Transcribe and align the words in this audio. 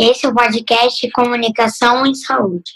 Esse 0.00 0.26
é 0.26 0.28
o 0.28 0.32
podcast 0.32 1.10
Comunicação 1.10 2.06
em 2.06 2.14
Saúde. 2.14 2.72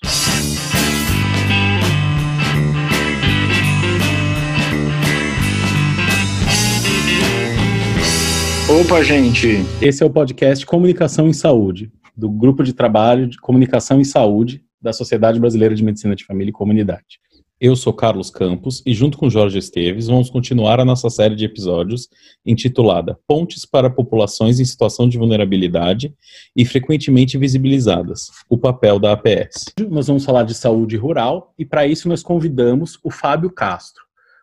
Opa, 8.69 9.04
gente! 9.04 9.58
Esse 9.80 10.03
é 10.03 10.06
o 10.06 10.11
podcast 10.11 10.66
Comunicação 10.66 11.29
em 11.29 11.32
Saúde, 11.32 11.93
do 12.16 12.29
Grupo 12.29 12.64
de 12.64 12.72
Trabalho 12.72 13.28
de 13.28 13.38
Comunicação 13.38 14.00
em 14.00 14.04
Saúde 14.04 14.64
da 14.80 14.92
Sociedade 14.92 15.38
Brasileira 15.38 15.76
de 15.76 15.84
Medicina 15.84 16.16
de 16.16 16.25
Família 16.25 16.50
e 16.50 16.52
Comunidade. 16.52 17.20
Eu 17.65 17.77
sou 17.77 17.93
Carlos 17.93 18.29
Campos 18.29 18.83
e, 18.85 18.93
junto 18.93 19.17
com 19.17 19.31
Jorge 19.31 19.57
Esteves, 19.57 20.09
vamos 20.09 20.29
continuar 20.29 20.81
a 20.81 20.85
nossa 20.85 21.09
série 21.09 21.37
de 21.37 21.45
episódios 21.45 22.09
intitulada 22.45 23.17
Pontes 23.25 23.65
para 23.65 23.89
Populações 23.89 24.59
em 24.59 24.65
Situação 24.65 25.09
de 25.09 25.17
Vulnerabilidade 25.17 26.13
e 26.57 26.64
Frequentemente 26.64 27.39
Visibilizadas 27.39 28.33
O 28.51 28.59
Papel 28.59 28.99
da 28.99 29.13
APS. 29.13 29.67
Nós 29.89 30.09
vamos 30.09 30.25
falar 30.25 30.43
de 30.43 30.55
saúde 30.55 30.96
rural 30.96 31.55
e, 31.57 31.64
para 31.64 31.86
isso, 31.86 32.09
nós 32.09 32.20
convidamos 32.20 32.98
o 33.05 33.12
Fábio 33.12 33.48
Castro. 33.48 34.02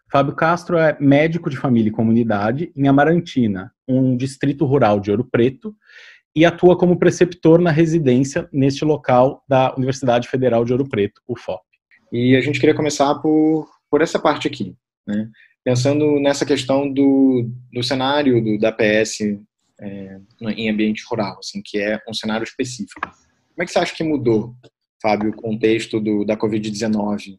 Fábio 0.10 0.34
Castro 0.34 0.78
é 0.78 0.96
médico 0.98 1.50
de 1.50 1.58
família 1.58 1.90
e 1.90 1.94
comunidade 1.94 2.72
em 2.74 2.88
Amarantina, 2.88 3.74
um 3.86 4.16
distrito 4.16 4.64
rural 4.66 4.98
de 4.98 5.12
Ouro 5.12 5.28
Preto, 5.30 5.76
e 6.34 6.46
atua 6.46 6.78
como 6.78 6.98
preceptor 6.98 7.60
na 7.60 7.70
residência 7.70 8.48
neste 8.54 8.86
local 8.86 9.44
da 9.46 9.76
Universidade 9.76 10.30
Federal 10.30 10.64
de 10.64 10.72
Ouro 10.72 10.88
Preto, 10.88 11.20
UFOP. 11.28 11.69
E 12.12 12.36
a 12.36 12.42
gente 12.42 12.60
queria 12.60 12.76
começar 12.76 13.14
por, 13.16 13.68
por 13.90 14.02
essa 14.02 14.20
parte 14.20 14.48
aqui, 14.48 14.76
né? 15.08 15.30
pensando 15.64 16.20
nessa 16.20 16.46
questão 16.46 16.92
do, 16.92 17.50
do 17.72 17.84
cenário 17.84 18.44
do, 18.44 18.58
da 18.58 18.72
PS 18.72 19.22
é, 19.80 20.18
em 20.42 20.70
ambiente 20.70 21.04
rural, 21.10 21.38
assim, 21.40 21.62
que 21.64 21.78
é 21.78 22.00
um 22.08 22.14
cenário 22.14 22.44
específico. 22.44 23.02
Como 23.02 23.64
é 23.64 23.66
que 23.66 23.72
você 23.72 23.80
acha 23.80 23.96
que 23.96 24.04
mudou, 24.04 24.56
Fábio, 25.02 25.30
o 25.30 25.36
contexto 25.36 26.00
do, 26.00 26.26
da 26.26 26.38
Covid-19 26.38 27.38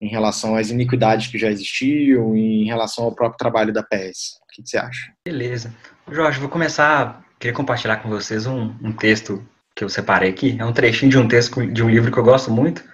em 0.00 0.08
relação 0.08 0.56
às 0.56 0.70
iniquidades 0.70 1.28
que 1.28 1.38
já 1.38 1.50
existiam 1.50 2.36
e 2.36 2.62
em 2.62 2.66
relação 2.66 3.04
ao 3.04 3.14
próprio 3.14 3.38
trabalho 3.38 3.72
da 3.72 3.82
PS? 3.82 4.38
O 4.42 4.46
que 4.52 4.66
você 4.66 4.78
acha? 4.78 5.12
Beleza. 5.26 5.74
Jorge, 6.10 6.40
vou 6.40 6.48
começar, 6.48 7.24
queria 7.38 7.54
compartilhar 7.54 7.96
com 7.98 8.08
vocês 8.08 8.46
um, 8.46 8.74
um 8.82 8.92
texto 8.92 9.44
que 9.74 9.82
eu 9.82 9.88
separei 9.88 10.30
aqui. 10.30 10.56
É 10.58 10.64
um 10.64 10.72
trechinho 10.72 11.10
de 11.10 11.18
um 11.18 11.26
texto 11.26 11.66
de 11.66 11.82
um 11.82 11.90
livro 11.90 12.12
que 12.12 12.18
eu 12.18 12.24
gosto 12.24 12.50
muito, 12.50 12.84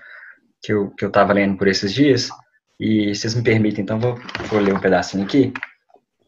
que 0.63 0.73
eu 0.73 0.91
que 0.91 1.05
eu 1.05 1.09
estava 1.09 1.33
lendo 1.33 1.57
por 1.57 1.69
esses 1.69 1.93
dias. 1.93 2.29
E 2.79 3.15
vocês 3.15 3.35
me 3.35 3.43
permitem, 3.43 3.83
então 3.83 3.99
vou, 3.99 4.19
vou 4.49 4.59
ler 4.59 4.75
um 4.75 4.81
pedacinho 4.81 5.25
aqui. 5.25 5.53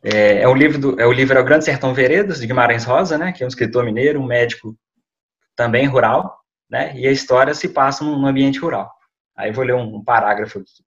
É, 0.03 0.43
é, 0.43 0.49
o 0.49 0.55
livro 0.55 0.79
do, 0.79 1.01
é 1.01 1.07
o 1.07 1.13
livro 1.13 1.39
é 1.39 1.41
o 1.41 1.45
Grande 1.45 1.65
Sertão 1.65 1.95
Veredas 1.95 2.41
de 2.41 2.47
Guimarães 2.47 2.85
Rosa, 2.85 3.17
né? 3.17 3.33
Que 3.33 3.43
é 3.43 3.47
um 3.47 3.49
escritor 3.49 3.85
mineiro, 3.85 4.21
um 4.21 4.27
médico 4.27 4.77
também 5.57 5.87
rural, 5.87 6.41
né? 6.69 6.95
E 6.97 7.07
a 7.07 7.13
história 7.13 7.55
se 7.55 7.69
passa 7.69 8.05
num 8.05 8.27
ambiente 8.27 8.59
rural. 8.59 8.93
Aí 9.37 9.53
vou 9.53 9.65
ler 9.65 9.75
um, 9.75 9.97
um 9.97 10.05
parágrafo 10.05 10.59
aqui. 10.59 10.85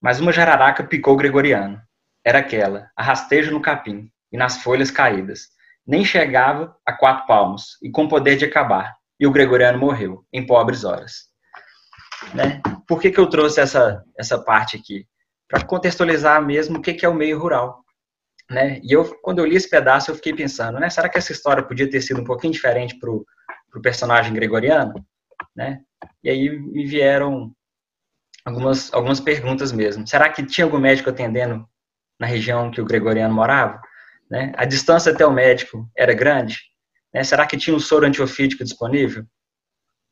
Mas 0.00 0.20
uma 0.20 0.32
jararaca 0.32 0.84
picou 0.84 1.16
Gregoriano. 1.16 1.80
Era 2.24 2.38
aquela, 2.38 2.90
a 2.94 3.02
rastejo 3.02 3.50
no 3.50 3.62
capim 3.62 4.10
e 4.30 4.36
nas 4.36 4.62
folhas 4.62 4.90
caídas. 4.90 5.48
Nem 5.86 6.04
chegava 6.04 6.76
a 6.86 6.92
quatro 6.92 7.26
palmos 7.26 7.78
e 7.82 7.90
com 7.90 8.06
poder 8.06 8.36
de 8.36 8.44
acabar. 8.44 8.94
E 9.18 9.26
o 9.26 9.32
Gregoriano 9.32 9.78
morreu, 9.78 10.24
em 10.32 10.46
pobres 10.46 10.84
horas. 10.84 11.29
Né? 12.34 12.60
Por 12.86 13.00
que, 13.00 13.10
que 13.10 13.18
eu 13.18 13.28
trouxe 13.28 13.60
essa, 13.60 14.04
essa 14.18 14.38
parte 14.38 14.76
aqui? 14.76 15.06
Para 15.48 15.64
contextualizar 15.64 16.44
mesmo 16.44 16.78
o 16.78 16.82
que, 16.82 16.94
que 16.94 17.04
é 17.04 17.08
o 17.08 17.14
meio 17.14 17.38
rural. 17.38 17.84
Né? 18.50 18.80
E 18.82 18.92
eu, 18.92 19.04
quando 19.22 19.38
eu 19.38 19.46
li 19.46 19.56
esse 19.56 19.70
pedaço, 19.70 20.10
eu 20.10 20.14
fiquei 20.16 20.34
pensando, 20.34 20.80
né? 20.80 20.90
Será 20.90 21.08
que 21.08 21.16
essa 21.16 21.30
história 21.30 21.62
podia 21.62 21.88
ter 21.88 22.00
sido 22.00 22.20
um 22.20 22.24
pouquinho 22.24 22.52
diferente 22.52 22.98
para 22.98 23.10
o 23.10 23.24
personagem 23.82 24.34
gregoriano? 24.34 24.94
Né? 25.54 25.80
E 26.22 26.28
aí 26.28 26.58
me 26.58 26.84
vieram 26.84 27.52
algumas, 28.44 28.92
algumas 28.92 29.20
perguntas 29.20 29.70
mesmo. 29.70 30.06
Será 30.06 30.28
que 30.28 30.44
tinha 30.44 30.64
algum 30.64 30.78
médico 30.78 31.10
atendendo 31.10 31.64
na 32.18 32.26
região 32.26 32.70
que 32.70 32.80
o 32.80 32.84
gregoriano 32.84 33.32
morava? 33.32 33.80
Né? 34.28 34.52
A 34.56 34.64
distância 34.64 35.12
até 35.12 35.24
o 35.24 35.32
médico 35.32 35.88
era 35.96 36.12
grande? 36.12 36.56
Né? 37.14 37.22
Será 37.22 37.46
que 37.46 37.56
tinha 37.56 37.74
um 37.74 37.80
soro 37.80 38.04
antiofídico 38.04 38.64
disponível? 38.64 39.24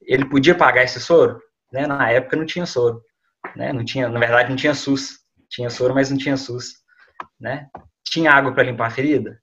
Ele 0.03 0.25
podia 0.25 0.55
pagar 0.55 0.85
esse 0.85 1.01
soro? 1.01 1.41
Né? 1.73 1.87
Na 1.87 2.11
época 2.11 2.37
não 2.37 2.47
tinha 2.47 2.67
soro. 2.67 3.03
Né? 3.57 3.73
Não 3.73 3.85
tinha, 3.85 4.09
na 4.09 4.19
verdade, 4.19 4.51
não 4.51 4.57
tinha 4.57 4.75
SUS. 4.75 5.19
Tinha 5.49 5.71
soro, 5.71 5.95
mas 5.95 6.11
não 6.11 6.19
tinha 6.19 6.37
SUS. 6.37 6.75
Né? 7.41 7.69
Tinha 8.05 8.33
água 8.33 8.53
para 8.53 8.63
limpar 8.63 8.87
a 8.87 8.91
ferida? 8.91 9.41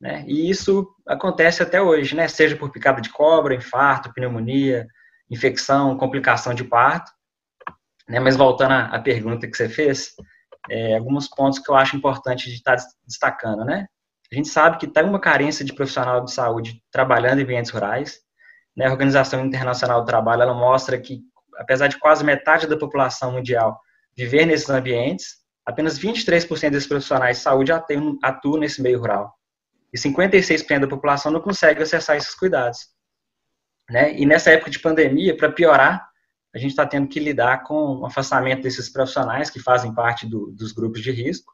Né? 0.00 0.24
E 0.26 0.48
isso 0.48 0.88
acontece 1.06 1.62
até 1.62 1.82
hoje, 1.82 2.14
né? 2.14 2.28
seja 2.28 2.56
por 2.56 2.70
picada 2.70 3.00
de 3.00 3.10
cobra, 3.10 3.54
infarto, 3.54 4.12
pneumonia, 4.12 4.86
infecção, 5.30 5.96
complicação 5.96 6.54
de 6.54 6.64
parto. 6.64 7.10
Né? 8.08 8.20
Mas 8.20 8.36
voltando 8.36 8.72
à, 8.72 8.98
pergunta 9.00 9.46
que 9.46 9.56
você 9.56 9.68
fez, 9.68 10.14
é, 10.70 10.96
alguns 10.96 11.28
pontos 11.28 11.58
que 11.58 11.70
eu 11.70 11.74
acho 11.74 11.96
importante 11.96 12.48
de 12.48 12.54
estar 12.56 12.76
destacando. 13.06 13.64
Né? 13.64 13.86
A 14.30 14.34
gente 14.34 14.48
sabe 14.48 14.78
que 14.78 14.86
tem 14.86 15.04
uma 15.04 15.20
carência 15.20 15.64
de 15.64 15.74
profissional 15.74 16.24
de 16.24 16.32
saúde 16.32 16.82
trabalhando 16.90 17.40
em 17.40 17.42
ambientes 17.42 17.70
rurais. 17.70 18.18
Né? 18.76 18.86
A 18.86 18.90
Organização 18.90 19.44
Internacional 19.44 20.00
do 20.00 20.06
Trabalho 20.06 20.42
ela 20.42 20.54
mostra 20.54 20.98
que, 20.98 21.22
apesar 21.58 21.88
de 21.88 21.98
quase 21.98 22.24
metade 22.24 22.66
da 22.66 22.76
população 22.76 23.32
mundial 23.32 23.78
viver 24.16 24.46
nesses 24.46 24.68
ambientes, 24.70 25.36
apenas 25.64 25.98
23% 25.98 26.70
desses 26.70 26.88
profissionais 26.88 27.36
de 27.36 27.42
saúde 27.42 27.72
atuam, 27.72 28.18
atuam 28.22 28.58
nesse 28.58 28.82
meio 28.82 28.98
rural. 28.98 29.32
E 29.92 29.98
56% 29.98 30.80
da 30.80 30.88
população 30.88 31.30
não 31.30 31.40
consegue 31.40 31.82
acessar 31.82 32.16
esses 32.16 32.34
cuidados. 32.34 32.78
Né? 33.90 34.18
E 34.18 34.26
nessa 34.26 34.50
época 34.50 34.70
de 34.70 34.78
pandemia, 34.78 35.36
para 35.36 35.52
piorar, 35.52 36.08
a 36.54 36.58
gente 36.58 36.70
está 36.70 36.86
tendo 36.86 37.08
que 37.08 37.20
lidar 37.20 37.62
com 37.62 37.98
o 37.98 38.06
afastamento 38.06 38.62
desses 38.62 38.90
profissionais 38.90 39.50
que 39.50 39.60
fazem 39.60 39.94
parte 39.94 40.26
do, 40.26 40.50
dos 40.52 40.72
grupos 40.72 41.02
de 41.02 41.10
risco, 41.10 41.52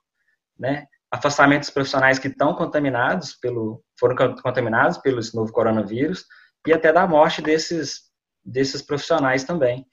né? 0.58 0.86
afastamento 1.10 1.60
dos 1.60 1.70
profissionais 1.70 2.18
que 2.18 2.28
estão 2.28 2.54
contaminados 2.54 3.34
pelo, 3.34 3.82
foram 3.98 4.34
contaminados 4.42 4.98
pelo 4.98 5.20
novo 5.32 5.52
coronavírus 5.52 6.24
e 6.66 6.72
até 6.72 6.92
da 6.92 7.06
morte 7.06 7.40
desses, 7.40 8.02
desses 8.44 8.82
profissionais 8.82 9.44
também. 9.44 9.86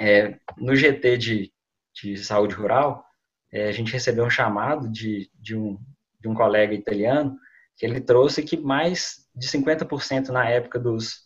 É, 0.00 0.38
no 0.56 0.74
GT 0.74 1.16
de, 1.16 1.52
de 1.94 2.16
saúde 2.16 2.54
rural, 2.54 3.04
é, 3.52 3.68
a 3.68 3.72
gente 3.72 3.92
recebeu 3.92 4.24
um 4.24 4.30
chamado 4.30 4.90
de, 4.90 5.30
de, 5.34 5.56
um, 5.56 5.78
de 6.20 6.28
um 6.28 6.34
colega 6.34 6.74
italiano 6.74 7.36
que 7.76 7.84
ele 7.84 8.00
trouxe 8.00 8.42
que 8.42 8.56
mais 8.56 9.26
de 9.34 9.46
50% 9.46 10.28
na 10.28 10.48
época 10.48 10.78
dos, 10.78 11.22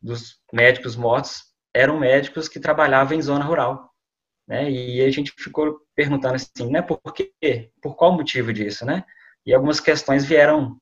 dos 0.00 0.38
médicos 0.52 0.96
mortos 0.96 1.42
eram 1.72 1.98
médicos 1.98 2.48
que 2.48 2.60
trabalhavam 2.60 3.16
em 3.16 3.22
zona 3.22 3.44
rural. 3.44 3.90
Né? 4.46 4.70
E 4.70 5.02
a 5.02 5.10
gente 5.10 5.32
ficou 5.38 5.80
perguntando 5.96 6.34
assim, 6.34 6.70
né, 6.70 6.82
por 6.82 7.00
quê? 7.12 7.70
Por 7.80 7.96
qual 7.96 8.12
motivo 8.12 8.52
disso, 8.52 8.84
né? 8.84 9.04
E 9.46 9.54
algumas 9.54 9.80
questões 9.80 10.24
vieram 10.24 10.78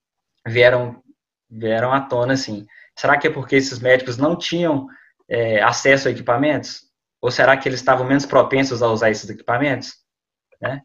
vieram 0.46 1.02
vieram 1.48 1.92
à 1.92 2.00
tona 2.00 2.32
assim. 2.32 2.66
Será 2.98 3.16
que 3.16 3.28
é 3.28 3.30
porque 3.30 3.56
esses 3.56 3.78
médicos 3.78 4.16
não 4.16 4.36
tinham 4.36 4.88
é, 5.28 5.62
acesso 5.62 6.08
a 6.08 6.10
equipamentos? 6.10 6.91
Ou 7.22 7.30
será 7.30 7.56
que 7.56 7.68
eles 7.68 7.78
estavam 7.78 8.04
menos 8.04 8.26
propensos 8.26 8.82
a 8.82 8.88
usar 8.88 9.10
esses 9.10 9.30
equipamentos? 9.30 9.94
Né? 10.60 10.82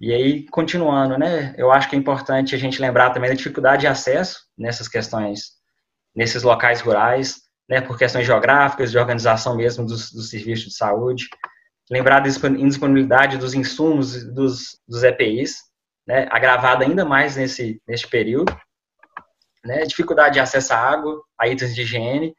E 0.00 0.12
aí, 0.12 0.46
continuando, 0.46 1.18
né, 1.18 1.54
eu 1.58 1.72
acho 1.72 1.90
que 1.90 1.96
é 1.96 1.98
importante 1.98 2.54
a 2.54 2.58
gente 2.58 2.80
lembrar 2.80 3.10
também 3.10 3.28
da 3.28 3.36
dificuldade 3.36 3.80
de 3.80 3.86
acesso 3.88 4.40
nessas 4.56 4.86
questões, 4.86 5.52
nesses 6.14 6.44
locais 6.44 6.80
rurais, 6.80 7.42
né, 7.68 7.80
por 7.80 7.98
questões 7.98 8.24
geográficas, 8.24 8.90
de 8.90 8.98
organização 8.98 9.56
mesmo 9.56 9.84
dos, 9.84 10.12
dos 10.12 10.30
serviços 10.30 10.66
de 10.66 10.74
saúde. 10.74 11.28
Lembrar 11.90 12.20
da 12.20 12.28
indisponibilidade 12.28 13.36
dos 13.36 13.54
insumos 13.54 14.24
dos, 14.32 14.78
dos 14.86 15.02
EPIs, 15.02 15.56
né, 16.06 16.28
agravada 16.30 16.84
ainda 16.84 17.04
mais 17.04 17.36
nesse, 17.36 17.82
nesse 17.86 18.06
período. 18.06 18.56
Né, 19.64 19.84
dificuldade 19.84 20.34
de 20.34 20.40
acesso 20.40 20.72
à 20.72 20.76
água, 20.76 21.20
a 21.38 21.48
itens 21.48 21.74
de 21.74 21.82
higiene. 21.82 22.34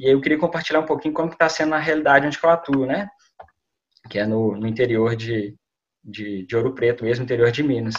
E 0.00 0.10
eu 0.10 0.18
queria 0.18 0.38
compartilhar 0.38 0.80
um 0.80 0.86
pouquinho 0.86 1.12
como 1.12 1.30
está 1.30 1.46
sendo 1.46 1.70
na 1.70 1.78
realidade 1.78 2.26
onde 2.26 2.38
eu 2.42 2.50
atuo, 2.50 2.86
né? 2.86 3.06
Que 4.08 4.18
é 4.18 4.26
no, 4.26 4.56
no 4.56 4.66
interior 4.66 5.14
de, 5.14 5.54
de, 6.02 6.46
de, 6.46 6.56
Ouro 6.56 6.74
Preto, 6.74 7.04
mesmo 7.04 7.24
interior 7.24 7.52
de 7.52 7.62
Minas. 7.62 7.96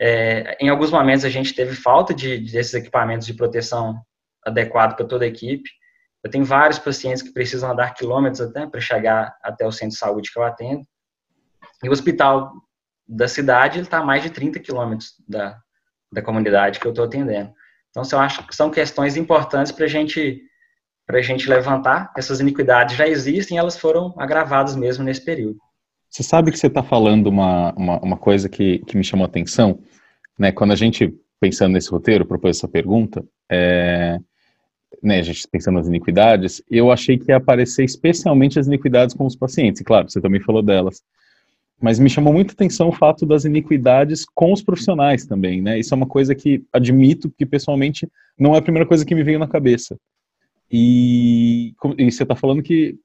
É, 0.00 0.56
em 0.64 0.68
alguns 0.68 0.92
momentos 0.92 1.24
a 1.24 1.28
gente 1.28 1.52
teve 1.52 1.74
falta 1.74 2.14
de, 2.14 2.38
desses 2.38 2.74
equipamentos 2.74 3.26
de 3.26 3.34
proteção 3.34 4.00
adequado 4.46 4.94
para 4.94 5.04
toda 5.04 5.24
a 5.24 5.28
equipe. 5.28 5.68
Eu 6.22 6.30
tenho 6.30 6.44
vários 6.44 6.78
pacientes 6.78 7.22
que 7.22 7.32
precisam 7.32 7.72
andar 7.72 7.92
quilômetros 7.94 8.40
até 8.40 8.64
para 8.64 8.80
chegar 8.80 9.36
até 9.42 9.66
o 9.66 9.72
centro 9.72 9.94
de 9.94 9.98
saúde 9.98 10.30
que 10.32 10.38
eu 10.38 10.44
atendo. 10.44 10.86
E 11.82 11.88
o 11.88 11.92
hospital 11.92 12.52
da 13.08 13.26
cidade 13.26 13.80
está 13.80 13.98
a 13.98 14.04
mais 14.04 14.22
de 14.22 14.30
30 14.30 14.60
quilômetros 14.60 15.14
da, 15.28 15.58
da 16.12 16.22
comunidade 16.22 16.78
que 16.78 16.86
eu 16.86 16.92
estou 16.92 17.06
atendendo. 17.06 17.52
Então, 17.90 18.04
eu 18.12 18.18
acho 18.20 18.46
que 18.46 18.54
são 18.54 18.70
questões 18.70 19.16
importantes 19.16 19.72
para 19.72 19.88
gente, 19.88 20.40
a 21.18 21.22
gente 21.22 21.48
levantar. 21.48 22.12
Essas 22.16 22.40
iniquidades 22.40 22.96
já 22.96 23.06
existem 23.06 23.58
elas 23.58 23.78
foram 23.78 24.14
agravadas 24.18 24.76
mesmo 24.76 25.04
nesse 25.04 25.24
período. 25.24 25.58
Você 26.10 26.22
sabe 26.22 26.50
que 26.50 26.58
você 26.58 26.66
está 26.66 26.82
falando 26.82 27.28
uma, 27.28 27.72
uma, 27.74 28.00
uma, 28.00 28.16
coisa 28.16 28.48
que, 28.48 28.80
que 28.80 28.96
me 28.96 29.04
chamou 29.04 29.24
a 29.24 29.28
atenção, 29.28 29.78
né? 30.36 30.50
Quando 30.50 30.72
a 30.72 30.76
gente, 30.76 31.14
pensando 31.38 31.72
nesse 31.72 31.88
roteiro, 31.88 32.26
propôs 32.26 32.56
essa 32.56 32.66
pergunta, 32.66 33.24
é, 33.48 34.18
né, 35.02 35.20
a 35.20 35.22
gente 35.22 35.46
pensando 35.48 35.76
nas 35.76 35.86
iniquidades, 35.86 36.62
eu 36.68 36.90
achei 36.90 37.16
que 37.16 37.30
ia 37.30 37.36
aparecer 37.36 37.84
especialmente 37.84 38.58
as 38.58 38.66
iniquidades 38.66 39.14
com 39.14 39.24
os 39.24 39.36
pacientes. 39.36 39.80
E 39.80 39.84
claro, 39.84 40.10
você 40.10 40.20
também 40.20 40.40
falou 40.40 40.62
delas. 40.62 41.00
Mas 41.80 41.98
me 41.98 42.10
chamou 42.10 42.32
muita 42.32 42.52
atenção 42.52 42.88
o 42.88 42.92
fato 42.92 43.24
das 43.24 43.44
iniquidades 43.44 44.26
com 44.34 44.52
os 44.52 44.62
profissionais 44.62 45.24
também, 45.24 45.62
né? 45.62 45.78
Isso 45.78 45.94
é 45.94 45.96
uma 45.96 46.06
coisa 46.06 46.34
que 46.34 46.62
admito 46.72 47.30
que 47.30 47.46
pessoalmente 47.46 48.06
não 48.38 48.54
é 48.54 48.58
a 48.58 48.62
primeira 48.62 48.86
coisa 48.86 49.04
que 49.04 49.14
me 49.14 49.22
veio 49.22 49.38
na 49.38 49.48
cabeça. 49.48 49.96
E, 50.70 51.74
e 51.98 52.10
você 52.10 52.22
está 52.22 52.36
falando 52.36 52.62
que 52.62 52.96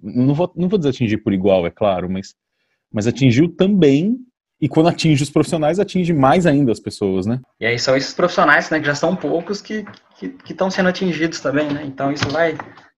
não 0.00 0.34
vou, 0.34 0.52
não 0.54 0.68
vou 0.68 0.78
dizer 0.78 0.90
atingir 0.90 1.18
por 1.18 1.32
igual, 1.32 1.66
é 1.66 1.70
claro, 1.70 2.08
mas, 2.08 2.34
mas 2.92 3.06
atingiu 3.06 3.48
também 3.48 4.16
e 4.60 4.68
quando 4.68 4.88
atinge 4.88 5.22
os 5.22 5.30
profissionais, 5.30 5.78
atinge 5.78 6.12
mais 6.12 6.46
ainda 6.46 6.72
as 6.72 6.80
pessoas, 6.80 7.26
né? 7.26 7.40
E 7.60 7.66
aí 7.66 7.78
são 7.78 7.96
esses 7.96 8.12
profissionais, 8.12 8.70
né, 8.70 8.80
que 8.80 8.86
já 8.86 8.94
são 8.94 9.14
poucos, 9.14 9.60
que 9.60 9.84
estão 10.48 10.70
sendo 10.70 10.88
atingidos 10.88 11.40
também, 11.40 11.72
né? 11.72 11.84
Então 11.84 12.12
isso 12.12 12.28
vai 12.30 12.56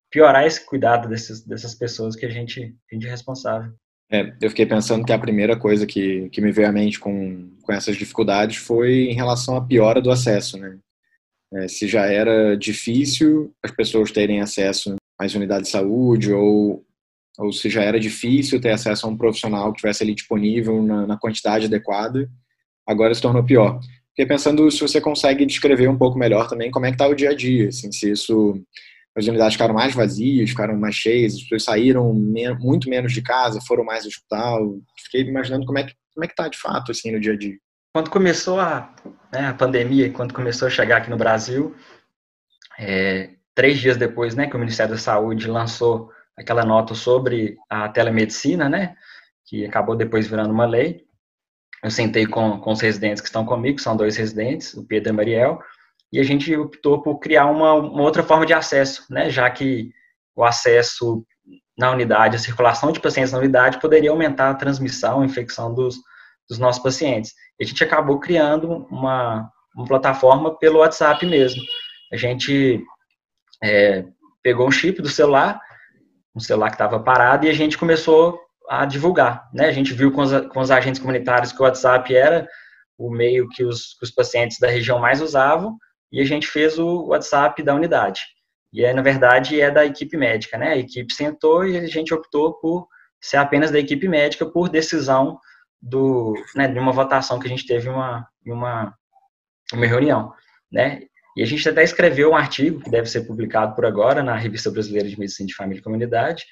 piorar 0.09 0.45
esse 0.45 0.65
cuidado 0.65 1.07
desses, 1.07 1.45
dessas 1.45 1.75
pessoas 1.75 2.15
que 2.15 2.25
a 2.25 2.29
gente, 2.29 2.75
a 2.91 2.95
gente 2.95 3.07
é 3.07 3.09
responsável. 3.09 3.71
É, 4.11 4.33
eu 4.41 4.49
fiquei 4.49 4.65
pensando 4.65 5.05
que 5.05 5.13
a 5.13 5.19
primeira 5.19 5.55
coisa 5.55 5.85
que, 5.85 6.29
que 6.29 6.41
me 6.41 6.51
veio 6.51 6.67
à 6.67 6.71
mente 6.71 6.99
com, 6.99 7.51
com 7.61 7.71
essas 7.71 7.95
dificuldades 7.95 8.57
foi 8.57 9.03
em 9.03 9.13
relação 9.13 9.55
à 9.55 9.61
piora 9.63 10.01
do 10.01 10.09
acesso, 10.09 10.57
né? 10.57 10.77
É, 11.53 11.67
se 11.67 11.87
já 11.87 12.05
era 12.05 12.55
difícil 12.55 13.53
as 13.63 13.71
pessoas 13.71 14.11
terem 14.11 14.39
acesso 14.39 14.95
às 15.17 15.33
unidades 15.33 15.67
de 15.67 15.71
saúde 15.71 16.31
ou 16.31 16.85
ou 17.39 17.53
se 17.53 17.69
já 17.69 17.81
era 17.81 17.97
difícil 17.97 18.59
ter 18.59 18.71
acesso 18.71 19.05
a 19.05 19.09
um 19.09 19.15
profissional 19.15 19.71
que 19.71 19.77
tivesse 19.77 20.03
ali 20.03 20.13
disponível 20.13 20.83
na, 20.83 21.07
na 21.07 21.17
quantidade 21.17 21.67
adequada, 21.67 22.29
agora 22.85 23.15
se 23.15 23.21
tornou 23.21 23.41
pior. 23.45 23.79
Fiquei 24.09 24.25
pensando 24.25 24.69
se 24.69 24.81
você 24.81 24.99
consegue 24.99 25.45
descrever 25.45 25.87
um 25.87 25.97
pouco 25.97 26.19
melhor 26.19 26.49
também 26.49 26.69
como 26.69 26.85
é 26.85 26.89
que 26.89 26.95
está 26.95 27.07
o 27.07 27.15
dia 27.15 27.29
a 27.29 27.33
dia, 27.33 27.69
assim, 27.69 27.93
se 27.93 28.11
isso 28.11 28.61
as 29.15 29.25
unidades 29.25 29.53
ficaram 29.53 29.73
mais 29.73 29.95
vazias, 29.95 30.49
ficaram 30.49 30.77
mais 30.77 30.95
cheias, 30.95 31.33
as 31.33 31.41
pessoas 31.43 31.63
saíram 31.63 32.13
muito 32.13 32.89
menos 32.89 33.13
de 33.13 33.21
casa, 33.21 33.61
foram 33.65 33.85
mais 33.85 34.03
ao 34.03 34.09
hospital. 34.09 34.77
Fiquei 35.05 35.21
imaginando 35.21 35.65
como 35.65 35.79
é 35.79 35.83
que 35.83 35.93
como 36.13 36.25
é 36.25 36.27
que 36.27 36.33
está 36.33 36.49
de 36.49 36.57
fato 36.57 36.91
assim 36.91 37.11
no 37.11 37.19
dia 37.19 37.33
a 37.33 37.37
dia. 37.37 37.57
Quando 37.93 38.09
começou 38.09 38.59
a, 38.59 38.93
né, 39.31 39.47
a 39.47 39.53
pandemia, 39.53 40.11
quando 40.11 40.33
começou 40.33 40.67
a 40.67 40.71
chegar 40.71 40.97
aqui 40.97 41.09
no 41.09 41.17
Brasil, 41.17 41.75
é, 42.77 43.31
três 43.53 43.79
dias 43.79 43.97
depois, 43.97 44.35
né, 44.35 44.47
que 44.47 44.55
o 44.55 44.59
Ministério 44.59 44.93
da 44.93 44.99
Saúde 44.99 45.47
lançou 45.47 46.11
aquela 46.35 46.63
nota 46.63 46.95
sobre 46.95 47.57
a 47.69 47.89
telemedicina, 47.89 48.69
né, 48.69 48.95
que 49.45 49.65
acabou 49.65 49.95
depois 49.95 50.27
virando 50.27 50.53
uma 50.53 50.65
lei. 50.65 51.05
Eu 51.83 51.91
sentei 51.91 52.25
com, 52.25 52.59
com 52.59 52.71
os 52.71 52.81
residentes 52.81 53.21
que 53.21 53.27
estão 53.27 53.45
comigo, 53.45 53.79
são 53.79 53.95
dois 53.95 54.15
residentes, 54.17 54.73
o 54.73 54.85
Pedro 54.85 55.09
e 55.09 55.11
a 55.11 55.13
Mariel, 55.13 55.59
e 56.11 56.19
a 56.19 56.23
gente 56.23 56.55
optou 56.55 57.01
por 57.01 57.19
criar 57.19 57.45
uma, 57.45 57.73
uma 57.73 58.01
outra 58.01 58.23
forma 58.23 58.45
de 58.45 58.53
acesso, 58.53 59.05
né, 59.09 59.29
já 59.29 59.49
que 59.49 59.91
o 60.35 60.43
acesso 60.43 61.25
na 61.77 61.91
unidade, 61.91 62.35
a 62.35 62.39
circulação 62.39 62.91
de 62.91 62.99
pacientes 62.99 63.31
na 63.31 63.39
unidade 63.39 63.79
poderia 63.79 64.11
aumentar 64.11 64.49
a 64.49 64.55
transmissão, 64.55 65.21
a 65.21 65.25
infecção 65.25 65.73
dos, 65.73 65.97
dos 66.49 66.57
nossos 66.57 66.81
pacientes. 66.81 67.33
E 67.59 67.63
a 67.63 67.67
gente 67.67 67.83
acabou 67.83 68.19
criando 68.19 68.87
uma, 68.89 69.49
uma 69.75 69.85
plataforma 69.85 70.57
pelo 70.57 70.79
WhatsApp 70.79 71.25
mesmo. 71.25 71.61
A 72.11 72.17
gente 72.17 72.83
é, 73.63 74.03
pegou 74.41 74.67
um 74.67 74.71
chip 74.71 75.01
do 75.01 75.09
celular 75.09 75.61
um 76.35 76.39
celular 76.39 76.69
que 76.69 76.75
estava 76.75 76.99
parado 76.99 77.45
e 77.45 77.49
a 77.49 77.53
gente 77.53 77.77
começou 77.77 78.39
a 78.69 78.85
divulgar, 78.85 79.49
né? 79.53 79.65
A 79.67 79.71
gente 79.71 79.93
viu 79.93 80.11
com 80.11 80.21
os, 80.21 80.31
com 80.47 80.59
os 80.59 80.71
agentes 80.71 80.99
comunitários 80.99 81.51
que 81.51 81.61
o 81.61 81.65
WhatsApp 81.65 82.15
era 82.15 82.47
o 82.97 83.09
meio 83.09 83.47
que 83.49 83.63
os, 83.63 83.95
que 83.97 84.05
os 84.05 84.11
pacientes 84.11 84.57
da 84.59 84.67
região 84.67 84.99
mais 84.99 85.21
usavam 85.21 85.77
e 86.11 86.21
a 86.21 86.25
gente 86.25 86.47
fez 86.47 86.77
o 86.77 87.07
WhatsApp 87.07 87.61
da 87.63 87.73
unidade. 87.73 88.21
E 88.71 88.85
aí, 88.85 88.93
na 88.93 89.01
verdade, 89.01 89.59
é 89.59 89.71
da 89.71 89.85
equipe 89.85 90.15
médica, 90.15 90.57
né? 90.57 90.73
A 90.73 90.77
equipe 90.77 91.11
sentou 91.13 91.65
e 91.65 91.77
a 91.77 91.87
gente 91.87 92.13
optou 92.13 92.53
por 92.59 92.87
ser 93.19 93.37
apenas 93.37 93.71
da 93.71 93.79
equipe 93.79 94.07
médica 94.07 94.45
por 94.45 94.69
decisão 94.69 95.39
do, 95.81 96.33
né, 96.55 96.67
de 96.67 96.77
uma 96.79 96.91
votação 96.91 97.39
que 97.39 97.47
a 97.47 97.49
gente 97.49 97.65
teve 97.65 97.87
em 97.87 97.91
uma, 97.91 98.27
uma, 98.45 98.93
uma 99.73 99.85
reunião, 99.85 100.33
né? 100.71 101.01
E 101.37 101.43
a 101.43 101.45
gente 101.45 101.67
até 101.69 101.83
escreveu 101.83 102.31
um 102.31 102.35
artigo, 102.35 102.81
que 102.81 102.89
deve 102.89 103.07
ser 103.07 103.21
publicado 103.21 103.75
por 103.75 103.85
agora, 103.85 104.21
na 104.21 104.35
Revista 104.35 104.69
Brasileira 104.69 105.07
de 105.07 105.17
Medicina 105.17 105.47
de 105.47 105.55
Família 105.55 105.79
e 105.79 105.83
Comunidade, 105.83 106.45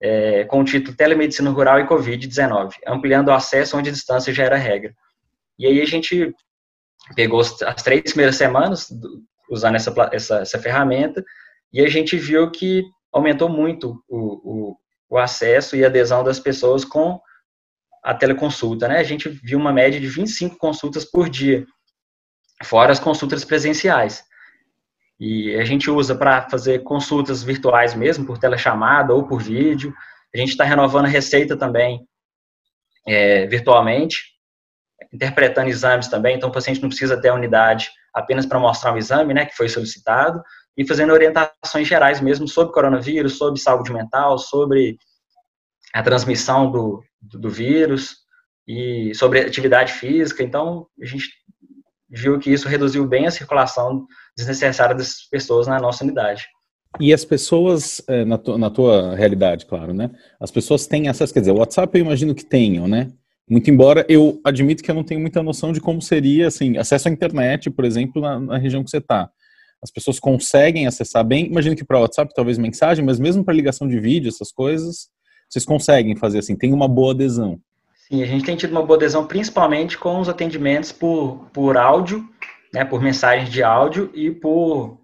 é, 0.00 0.44
com 0.44 0.60
o 0.60 0.64
título 0.64 0.96
Telemedicina 0.96 1.50
Rural 1.50 1.80
e 1.80 1.86
Covid-19, 1.86 2.70
ampliando 2.86 3.28
o 3.28 3.32
acesso 3.32 3.76
onde 3.76 3.90
a 3.90 3.92
distância 3.92 4.32
já 4.32 4.44
era 4.44 4.56
regra. 4.56 4.94
E 5.58 5.66
aí 5.66 5.82
a 5.82 5.84
gente 5.84 6.34
pegou 7.14 7.40
as 7.40 7.82
três 7.82 8.02
primeiras 8.04 8.36
semanas 8.36 8.88
usando 9.50 9.74
essa, 9.74 9.94
essa, 10.12 10.38
essa 10.38 10.58
ferramenta 10.58 11.22
e 11.72 11.82
a 11.82 11.88
gente 11.88 12.16
viu 12.16 12.50
que 12.50 12.82
aumentou 13.12 13.48
muito 13.48 14.02
o, 14.08 14.70
o, 14.70 14.76
o 15.10 15.18
acesso 15.18 15.76
e 15.76 15.84
adesão 15.84 16.24
das 16.24 16.38
pessoas 16.38 16.84
com 16.84 17.20
a 18.02 18.14
teleconsulta, 18.14 18.88
né? 18.88 18.98
A 18.98 19.04
gente 19.04 19.28
viu 19.28 19.58
uma 19.58 19.72
média 19.72 20.00
de 20.00 20.06
25 20.06 20.56
consultas 20.56 21.04
por 21.04 21.28
dia, 21.28 21.66
fora 22.64 22.92
as 22.92 23.00
consultas 23.00 23.44
presenciais. 23.44 24.24
E 25.18 25.54
a 25.56 25.64
gente 25.64 25.90
usa 25.90 26.14
para 26.14 26.48
fazer 26.48 26.82
consultas 26.82 27.42
virtuais 27.42 27.94
mesmo, 27.94 28.24
por 28.24 28.38
telechamada 28.38 29.12
ou 29.12 29.26
por 29.26 29.42
vídeo. 29.42 29.94
A 30.34 30.38
gente 30.38 30.50
está 30.50 30.64
renovando 30.64 31.04
a 31.04 31.08
receita 31.08 31.56
também 31.56 32.06
é, 33.06 33.46
virtualmente, 33.46 34.22
interpretando 35.12 35.68
exames 35.68 36.08
também. 36.08 36.36
Então, 36.36 36.48
o 36.48 36.52
paciente 36.52 36.80
não 36.80 36.88
precisa 36.88 37.20
ter 37.20 37.28
a 37.28 37.34
unidade 37.34 37.90
apenas 38.14 38.46
para 38.46 38.58
mostrar 38.58 38.92
um 38.92 38.96
exame, 38.96 39.34
né, 39.34 39.44
que 39.44 39.56
foi 39.56 39.68
solicitado, 39.68 40.42
e 40.76 40.86
fazendo 40.86 41.12
orientações 41.12 41.86
gerais 41.86 42.20
mesmo 42.20 42.48
sobre 42.48 42.72
coronavírus, 42.72 43.36
sobre 43.36 43.60
saúde 43.60 43.92
mental, 43.92 44.38
sobre 44.38 44.96
a 45.94 46.02
transmissão 46.02 46.70
do, 46.70 47.02
do, 47.20 47.50
vírus 47.50 48.16
e 48.66 49.12
sobre 49.14 49.40
atividade 49.40 49.92
física. 49.92 50.42
Então, 50.42 50.86
a 51.00 51.06
gente 51.06 51.28
viu 52.08 52.38
que 52.38 52.50
isso 52.50 52.68
reduziu 52.68 53.06
bem 53.06 53.26
a 53.26 53.30
circulação 53.30 54.06
desnecessária 54.36 54.94
dessas 54.94 55.28
pessoas 55.30 55.66
na 55.66 55.78
nossa 55.78 56.04
unidade. 56.04 56.46
E 56.98 57.12
as 57.14 57.24
pessoas, 57.24 58.02
é, 58.08 58.24
na, 58.24 58.36
tua, 58.36 58.58
na 58.58 58.68
tua 58.68 59.14
realidade, 59.14 59.66
claro, 59.66 59.94
né? 59.94 60.10
As 60.40 60.50
pessoas 60.50 60.86
têm 60.86 61.08
acesso, 61.08 61.32
quer 61.32 61.40
dizer, 61.40 61.52
o 61.52 61.58
WhatsApp 61.58 61.96
eu 61.96 62.04
imagino 62.04 62.34
que 62.34 62.44
tenham, 62.44 62.88
né? 62.88 63.12
Muito 63.48 63.70
embora 63.70 64.04
eu 64.08 64.40
admito 64.44 64.82
que 64.82 64.90
eu 64.90 64.94
não 64.94 65.04
tenho 65.04 65.20
muita 65.20 65.42
noção 65.42 65.72
de 65.72 65.80
como 65.80 66.02
seria, 66.02 66.48
assim, 66.48 66.76
acesso 66.76 67.08
à 67.08 67.10
internet, 67.10 67.70
por 67.70 67.84
exemplo, 67.84 68.20
na, 68.20 68.40
na 68.40 68.58
região 68.58 68.82
que 68.82 68.90
você 68.90 68.98
está. 68.98 69.30
As 69.82 69.90
pessoas 69.90 70.20
conseguem 70.20 70.86
acessar 70.86 71.24
bem, 71.24 71.46
imagino 71.46 71.74
que 71.74 71.84
para 71.84 72.00
WhatsApp 72.00 72.32
talvez 72.34 72.58
mensagem, 72.58 73.04
mas 73.04 73.18
mesmo 73.18 73.44
para 73.44 73.54
ligação 73.54 73.88
de 73.88 73.98
vídeo, 73.98 74.28
essas 74.28 74.52
coisas, 74.52 75.08
vocês 75.50 75.64
conseguem 75.64 76.14
fazer 76.14 76.38
assim, 76.38 76.54
tem 76.54 76.72
uma 76.72 76.86
boa 76.86 77.12
adesão. 77.12 77.60
Sim, 78.08 78.22
a 78.22 78.26
gente 78.26 78.44
tem 78.44 78.56
tido 78.56 78.70
uma 78.70 78.84
boa 78.84 78.96
adesão 78.96 79.26
principalmente 79.26 79.98
com 79.98 80.20
os 80.20 80.28
atendimentos 80.28 80.92
por, 80.92 81.48
por 81.52 81.76
áudio, 81.76 82.24
né, 82.72 82.84
por 82.84 83.02
mensagens 83.02 83.50
de 83.50 83.62
áudio 83.62 84.10
e 84.14 84.30
por 84.30 84.98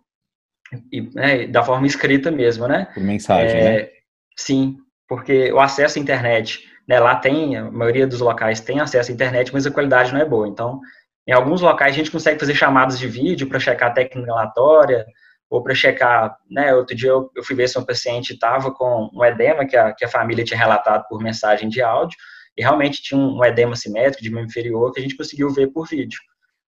e, 0.93 1.03
né, 1.15 1.47
da 1.47 1.63
forma 1.63 1.87
escrita 1.87 2.31
mesmo, 2.31 2.67
né? 2.67 2.89
Por 2.95 3.03
mensagem, 3.03 3.57
é, 3.57 3.65
né? 3.65 3.89
Sim, 4.37 4.77
porque 5.09 5.53
o 5.53 5.61
acesso 5.61 5.99
à 5.99 6.03
internet, 6.03 6.65
né, 6.89 6.99
lá 6.99 7.17
tem, 7.17 7.57
a 7.57 7.71
maioria 7.71 8.07
dos 8.07 8.21
locais 8.21 8.61
tem 8.61 8.81
acesso 8.81 9.11
à 9.11 9.15
internet, 9.15 9.53
mas 9.53 9.67
a 9.67 9.71
qualidade 9.71 10.13
não 10.13 10.21
é 10.21 10.25
boa. 10.25 10.49
Então, 10.49 10.81
em 11.27 11.33
alguns 11.33 11.61
locais 11.61 11.95
a 11.95 11.99
gente 11.99 12.11
consegue 12.11 12.39
fazer 12.39 12.55
chamadas 12.55 12.99
de 12.99 13.09
vídeo 13.09 13.49
para 13.49 13.61
checar 13.61 13.91
a 13.91 13.95
técnica 13.95 14.27
relatória, 14.27 15.07
ou 15.49 15.63
para 15.63 15.75
checar, 15.75 16.37
né, 16.51 16.75
outro 16.75 16.97
dia 16.97 17.11
eu, 17.11 17.31
eu 17.37 17.45
fui 17.45 17.55
ver 17.55 17.69
se 17.69 17.79
um 17.79 17.85
paciente 17.85 18.33
estava 18.33 18.73
com 18.73 19.09
um 19.15 19.25
edema 19.25 19.65
que 19.65 19.77
a, 19.77 19.93
que 19.93 20.05
a 20.05 20.09
família 20.09 20.45
tinha 20.45 20.59
relatado 20.59 21.05
por 21.09 21.23
mensagem 21.23 21.69
de 21.69 21.81
áudio, 21.81 22.19
e 22.57 22.63
realmente 22.63 23.03
tinha 23.03 23.21
um 23.21 23.45
edema 23.45 23.77
simétrico 23.77 24.23
de 24.23 24.31
membro 24.31 24.49
inferior 24.49 24.93
que 24.93 24.99
a 24.99 25.03
gente 25.03 25.17
conseguiu 25.17 25.51
ver 25.51 25.69
por 25.69 25.87
vídeo. 25.87 26.19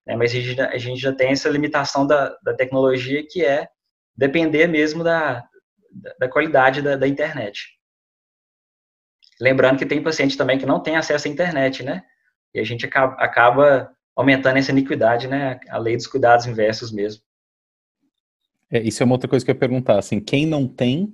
Né? 0.07 0.17
Mas 0.17 0.33
a 0.33 0.35
gente, 0.35 0.61
a 0.61 0.79
gente, 0.79 1.01
já 1.01 1.13
tem 1.13 1.31
essa 1.31 1.49
limitação 1.49 2.07
da, 2.07 2.37
da 2.43 2.55
tecnologia 2.55 3.25
que 3.27 3.45
é 3.45 3.69
depender 4.17 4.67
mesmo 4.67 5.03
da, 5.03 5.43
da 6.19 6.29
qualidade 6.29 6.83
da, 6.83 6.97
da, 6.97 7.09
internet. 7.09 7.69
Lembrando 9.41 9.79
que 9.79 9.87
tem 9.87 10.03
paciente 10.03 10.37
também 10.37 10.59
que 10.59 10.67
não 10.67 10.81
tem 10.81 10.97
acesso 10.97 11.27
à 11.27 11.31
internet, 11.31 11.83
né? 11.83 12.03
E 12.55 12.61
a 12.61 12.65
gente 12.65 12.85
acaba, 12.85 13.15
acaba 13.15 13.91
aumentando 14.17 14.59
essa 14.59 14.73
iniquidade, 14.73 15.29
né? 15.29 15.61
A 15.69 15.79
lei 15.79 15.97
dos 15.97 16.07
cuidados 16.07 16.47
inversos 16.47 16.91
mesmo. 16.93 17.23
É, 18.71 18.81
isso 18.81 19.03
é 19.03 19.07
uma 19.07 19.15
outra 19.15 19.29
coisa 19.29 19.45
que 19.45 19.51
eu 19.51 19.55
ia 19.55 19.59
perguntar, 19.59 19.99
assim, 19.99 20.21
quem 20.21 20.47
não 20.47 20.67
tem, 20.67 21.13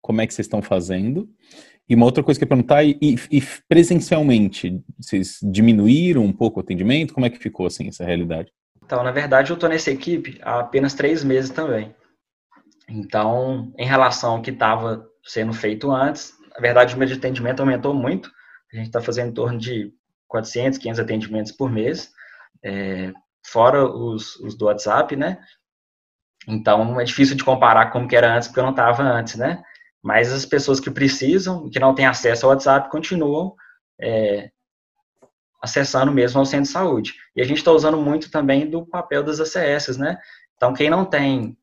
como 0.00 0.20
é 0.20 0.26
que 0.26 0.34
vocês 0.34 0.46
estão 0.46 0.60
fazendo? 0.60 1.28
E 1.88 1.94
uma 1.94 2.06
outra 2.06 2.22
coisa 2.22 2.38
que 2.38 2.44
eu 2.44 2.46
ia 2.46 2.50
perguntar, 2.50 2.84
e, 2.84 2.96
e, 3.00 3.42
presencialmente, 3.68 4.82
vocês 4.98 5.38
diminuíram 5.42 6.24
um 6.24 6.32
pouco 6.32 6.60
o 6.60 6.62
atendimento? 6.62 7.14
Como 7.14 7.26
é 7.26 7.30
que 7.30 7.38
ficou, 7.38 7.66
assim, 7.66 7.88
essa 7.88 8.04
realidade? 8.04 8.52
Então, 8.84 9.02
na 9.02 9.10
verdade, 9.10 9.50
eu 9.50 9.54
estou 9.54 9.68
nessa 9.68 9.90
equipe 9.90 10.38
há 10.42 10.60
apenas 10.60 10.94
três 10.94 11.24
meses 11.24 11.50
também. 11.50 11.94
Então, 12.88 13.72
em 13.78 13.86
relação 13.86 14.36
ao 14.36 14.42
que 14.42 14.50
estava 14.50 15.06
sendo 15.24 15.52
feito 15.52 15.90
antes, 15.90 16.32
na 16.54 16.60
verdade, 16.60 16.94
o 16.94 16.98
meu 16.98 17.12
atendimento 17.12 17.60
aumentou 17.60 17.94
muito. 17.94 18.30
A 18.72 18.76
gente 18.76 18.86
está 18.86 19.00
fazendo 19.00 19.30
em 19.30 19.34
torno 19.34 19.58
de 19.58 19.92
400, 20.28 20.78
500 20.78 21.00
atendimentos 21.00 21.52
por 21.52 21.70
mês, 21.70 22.10
é, 22.64 23.12
fora 23.46 23.84
os, 23.84 24.36
os 24.36 24.56
do 24.56 24.66
WhatsApp, 24.66 25.16
né? 25.16 25.38
Então, 26.48 27.00
é 27.00 27.04
difícil 27.04 27.36
de 27.36 27.44
comparar 27.44 27.90
como 27.90 28.08
que 28.08 28.16
era 28.16 28.34
antes, 28.34 28.48
porque 28.48 28.60
eu 28.60 28.64
não 28.64 28.70
estava 28.70 29.02
antes, 29.02 29.36
né? 29.36 29.62
Mas 30.02 30.32
as 30.32 30.46
pessoas 30.46 30.80
que 30.80 30.90
precisam, 30.90 31.68
que 31.68 31.78
não 31.78 31.94
têm 31.94 32.06
acesso 32.06 32.46
ao 32.46 32.52
WhatsApp, 32.52 32.90
continuam 32.90 33.54
é, 34.00 34.50
acessando 35.62 36.10
mesmo 36.10 36.38
ao 36.38 36.46
centro 36.46 36.66
de 36.66 36.72
saúde. 36.72 37.14
E 37.36 37.42
a 37.42 37.44
gente 37.44 37.58
está 37.58 37.70
usando 37.70 37.98
muito 37.98 38.30
também 38.30 38.68
do 38.68 38.86
papel 38.86 39.22
das 39.22 39.40
ACS, 39.40 39.98
né? 39.98 40.18
Então, 40.56 40.72
quem 40.72 40.88
não 40.88 41.04
tem, 41.04 41.56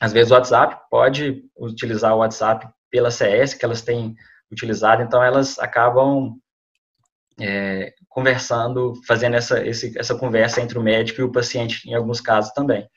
às 0.00 0.12
vezes, 0.12 0.30
o 0.30 0.34
WhatsApp, 0.34 0.80
pode 0.90 1.44
utilizar 1.56 2.14
o 2.14 2.18
WhatsApp 2.18 2.66
pela 2.90 3.10
CS, 3.10 3.54
que 3.54 3.64
elas 3.64 3.82
têm 3.82 4.14
utilizado, 4.50 5.02
então 5.02 5.22
elas 5.22 5.58
acabam 5.58 6.38
é, 7.40 7.92
conversando, 8.08 8.94
fazendo 9.06 9.34
essa, 9.34 9.66
esse, 9.66 9.98
essa 9.98 10.14
conversa 10.14 10.60
entre 10.60 10.78
o 10.78 10.82
médico 10.82 11.20
e 11.20 11.24
o 11.24 11.32
paciente, 11.32 11.88
em 11.88 11.94
alguns 11.94 12.20
casos 12.20 12.52
também. 12.52 12.88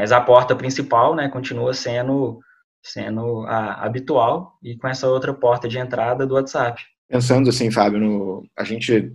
Mas 0.00 0.12
a 0.12 0.20
porta 0.20 0.56
principal, 0.56 1.14
né, 1.14 1.28
continua 1.28 1.74
sendo, 1.74 2.40
sendo 2.82 3.44
a 3.46 3.84
habitual 3.84 4.58
e 4.62 4.74
com 4.74 4.88
essa 4.88 5.06
outra 5.06 5.34
porta 5.34 5.68
de 5.68 5.78
entrada 5.78 6.26
do 6.26 6.36
WhatsApp. 6.36 6.82
Pensando 7.06 7.50
assim, 7.50 7.70
Fábio, 7.70 8.00
no, 8.00 8.48
a 8.56 8.64
gente 8.64 9.12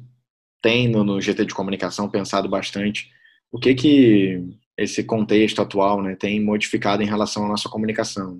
tem 0.61 0.87
no, 0.87 1.03
no, 1.03 1.19
GT 1.19 1.45
de 1.45 1.55
comunicação 1.55 2.07
pensado 2.07 2.47
bastante 2.47 3.09
o 3.51 3.57
que 3.57 3.73
que 3.73 4.43
esse 4.77 5.03
contexto 5.03 5.59
atual 5.59 6.03
né, 6.03 6.15
tem 6.15 6.39
modificado 6.39 7.01
em 7.01 7.07
relação 7.07 7.45
à 7.45 7.47
nossa 7.47 7.67
comunicação. 7.67 8.39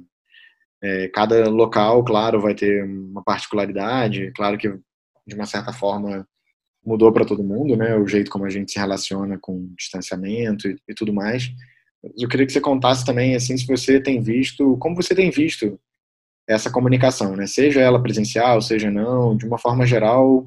É, 0.84 1.08
cada 1.08 1.50
local, 1.50 2.04
claro, 2.04 2.40
vai 2.40 2.54
ter 2.54 2.86
uma 2.86 3.24
particularidade, 3.24 4.32
claro 4.36 4.56
que 4.56 4.70
de 5.26 5.34
uma 5.34 5.48
certa 5.48 5.74
forma 5.74 6.28
mudou 6.86 7.12
para 7.12 7.26
todo 7.26 7.44
mundo, 7.44 7.76
né, 7.76 7.96
o 7.96 8.08
jeito 8.08 8.30
como 8.30 8.46
a 8.46 8.52
gente 8.52 8.72
se 8.72 8.78
relaciona 8.78 9.40
com 9.42 9.74
distanciamento 9.76 10.68
e, 10.68 10.78
e 10.88 10.94
tudo 10.94 11.12
mais. 11.12 11.50
Eu 12.18 12.28
queria 12.30 12.46
que 12.46 12.52
você 12.52 12.62
contasse 12.62 13.06
também, 13.06 13.36
assim, 13.36 13.58
se 13.58 13.66
você 13.66 14.00
tem 14.00 14.22
visto, 14.22 14.78
como 14.78 14.96
você 14.96 15.16
tem 15.16 15.30
visto 15.30 15.80
essa 16.48 16.70
comunicação, 16.70 17.36
né, 17.36 17.48
seja 17.48 17.82
ela 17.82 18.02
presencial, 18.02 18.62
seja 18.62 18.92
não, 18.92 19.36
de 19.36 19.46
uma 19.46 19.58
forma 19.58 19.86
geral, 19.86 20.46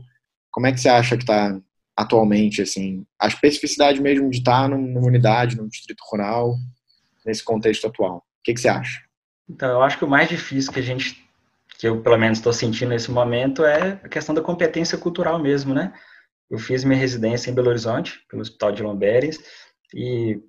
como 0.51 0.67
é 0.67 0.73
que 0.73 0.81
você 0.81 0.89
acha 0.89 1.17
que 1.17 1.25
está 1.25 1.59
atualmente, 1.97 2.63
assim, 2.63 3.05
a 3.19 3.27
especificidade 3.27 4.01
mesmo 4.01 4.31
de 4.31 4.39
estar 4.39 4.69
numa 4.69 5.01
unidade, 5.01 5.57
num 5.57 5.67
distrito 5.67 6.01
rural, 6.09 6.55
nesse 7.27 7.43
contexto 7.43 7.89
atual. 7.89 8.19
O 8.19 8.23
que, 8.45 8.55
que 8.55 8.61
você 8.61 8.69
acha? 8.69 9.01
Então, 9.49 9.69
eu 9.69 9.83
acho 9.83 9.99
que 9.99 10.05
o 10.05 10.09
mais 10.09 10.29
difícil 10.29 10.73
que 10.73 10.79
a 10.79 10.83
gente, 10.83 11.29
que 11.77 11.89
eu 11.89 12.01
pelo 12.01 12.17
menos 12.17 12.39
estou 12.39 12.53
sentindo 12.53 12.91
nesse 12.91 13.11
momento, 13.11 13.65
é 13.65 14.01
a 14.05 14.09
questão 14.09 14.33
da 14.33 14.41
competência 14.41 14.97
cultural 14.97 15.41
mesmo, 15.41 15.75
né? 15.75 15.93
Eu 16.49 16.59
fiz 16.59 16.85
minha 16.85 16.99
residência 16.99 17.51
em 17.51 17.55
Belo 17.55 17.69
Horizonte, 17.69 18.21
pelo 18.31 18.43
Hospital 18.43 18.71
de 18.71 18.83
Lomberes, 18.83 19.39
e, 19.93 20.41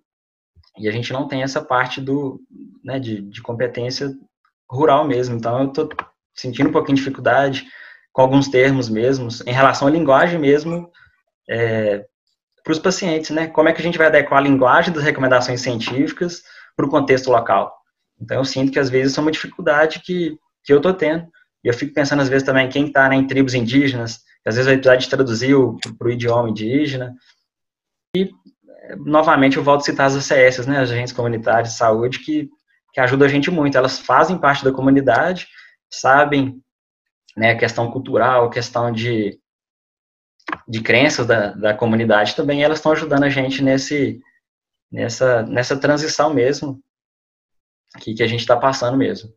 e 0.78 0.88
a 0.88 0.92
gente 0.92 1.12
não 1.12 1.28
tem 1.28 1.44
essa 1.44 1.62
parte 1.62 2.00
do, 2.00 2.42
né, 2.84 3.00
de, 3.00 3.22
de 3.22 3.42
competência 3.42 4.12
rural 4.70 5.06
mesmo. 5.06 5.36
Então, 5.36 5.60
eu 5.60 5.68
estou 5.70 5.90
sentindo 6.34 6.70
um 6.70 6.72
pouquinho 6.72 6.96
de 6.96 7.02
dificuldade 7.02 7.68
com 8.12 8.22
alguns 8.22 8.48
termos 8.48 8.90
mesmos, 8.90 9.42
em 9.46 9.52
relação 9.52 9.88
à 9.88 9.92
linguagem 9.92 10.40
mesmo, 10.40 10.92
é, 11.50 12.06
para 12.64 12.74
os 12.74 12.80
pacientes, 12.80 13.30
né? 13.32 13.48
Como 13.48 13.70
é 13.70 13.74
que 13.74 13.80
a 13.80 13.84
gente 13.84 13.98
vai 13.98 14.08
adequar 14.08 14.40
a 14.40 14.44
linguagem 14.44 14.94
das 14.94 15.04
recomendações 15.04 15.62
científicas 15.62 16.44
para 16.76 16.86
o 16.86 16.90
contexto 16.90 17.30
local? 17.30 17.76
Então, 18.20 18.38
eu 18.38 18.46
sinto 18.46 18.72
que 18.72 18.80
às 18.80 18.90
vezes 18.90 19.12
isso 19.12 19.20
é 19.20 19.24
uma 19.24 19.32
dificuldade 19.32 20.02
que, 20.02 20.38
que 20.64 20.74
eu 20.74 20.78
estou 20.78 20.94
tendo. 20.94 21.28
E 21.64 21.68
eu 21.68 21.74
fico 21.74 21.94
pensando, 21.94 22.22
às 22.22 22.30
vezes, 22.30 22.46
também 22.46 22.70
quem 22.70 22.88
está 22.88 23.10
né, 23.10 23.16
em 23.16 23.28
tribos 23.28 23.54
indígenas, 23.54 24.20
às 24.46 24.56
vezes 24.56 24.66
vai 24.66 24.76
precisar 24.76 24.96
de 24.96 25.10
traduzir 25.10 25.56
para 25.98 26.08
o 26.08 26.12
idioma 26.12 26.50
indígena. 26.50 27.16
E, 28.16 28.30
novamente, 28.98 29.58
eu 29.58 29.64
volto 29.64 29.82
a 29.82 29.86
citar 29.86 30.08
as 30.08 30.16
ACS, 30.16 30.66
né, 30.68 30.80
as 30.80 30.92
agentes 30.92 31.14
comunitárias 31.14 31.70
de 31.70 31.78
saúde, 31.78 32.20
que, 32.20 32.50
que 32.94 33.00
ajudam 33.00 33.28
a 33.28 33.30
gente 33.30 33.52
muito. 33.52 33.78
Elas 33.78 34.00
fazem 34.00 34.38
parte 34.38 34.64
da 34.64 34.72
comunidade, 34.72 35.48
sabem 35.90 36.62
né, 37.36 37.56
questão 37.56 37.90
cultural, 37.92 38.50
questão 38.50 38.92
de, 38.92 39.40
de 40.68 40.82
crenças 40.82 41.26
da, 41.26 41.52
da 41.52 41.74
comunidade 41.74 42.36
também, 42.36 42.64
elas 42.64 42.80
estão 42.80 42.92
ajudando 42.92 43.24
a 43.24 43.30
gente 43.30 43.64
nesse, 43.64 44.20
nessa, 44.92 45.44
nessa 45.44 45.80
transição 45.80 46.34
mesmo, 46.34 46.82
que, 48.00 48.14
que 48.14 48.24
a 48.24 48.28
gente 48.28 48.42
está 48.42 48.58
passando 48.58 48.98
mesmo. 48.98 49.34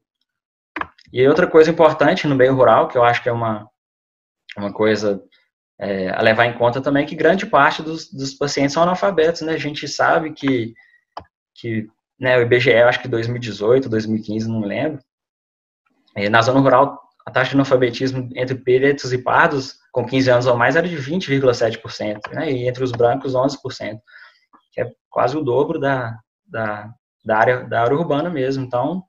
E 1.13 1.27
outra 1.29 1.47
coisa 1.47 1.71
importante 1.71 2.27
no 2.27 2.35
meio 2.35 2.55
rural, 2.55 2.89
que 2.89 2.97
eu 2.97 3.05
acho 3.05 3.23
que 3.23 3.29
é 3.29 3.33
uma, 3.33 3.69
uma 4.57 4.73
coisa 4.73 5.23
é, 5.79 6.11
a 6.11 6.21
levar 6.23 6.47
em 6.47 6.57
conta 6.57 6.81
também, 6.81 7.05
é 7.05 7.07
que 7.07 7.15
grande 7.15 7.47
parte 7.47 7.83
dos, 7.83 8.11
dos 8.13 8.35
pacientes 8.35 8.73
são 8.73 8.83
analfabetos, 8.83 9.43
né? 9.43 9.55
A 9.55 9.59
gente 9.59 9.89
sabe 9.89 10.33
que, 10.33 10.75
que 11.55 11.87
né, 12.19 12.39
o 12.39 12.43
IBGE, 12.43 12.75
acho 12.75 13.01
que 13.01 13.09
2018, 13.09 13.89
2015, 13.89 14.49
não 14.49 14.61
lembro, 14.61 15.03
na 16.31 16.43
zona 16.43 16.61
rural, 16.61 17.01
a 17.25 17.31
taxa 17.31 17.51
de 17.51 17.57
analfabetismo 17.57 18.29
entre 18.35 18.55
pretos 18.55 19.13
e 19.13 19.19
pardos 19.19 19.77
com 19.93 20.05
15 20.05 20.31
anos 20.31 20.47
ou 20.47 20.57
mais 20.57 20.77
era 20.77 20.89
de 20.89 20.97
20,7%, 20.97 22.33
né? 22.33 22.51
E 22.51 22.69
entre 22.69 22.83
os 22.83 22.93
brancos, 22.93 23.35
11%, 23.35 23.99
que 24.73 24.81
é 24.81 24.91
quase 25.11 25.37
o 25.37 25.43
dobro 25.43 25.79
da, 25.79 26.19
da, 26.47 26.91
da, 27.25 27.39
área, 27.39 27.65
da 27.65 27.83
área 27.83 27.97
urbana 27.97 28.31
mesmo. 28.31 28.65
Então, 28.65 29.05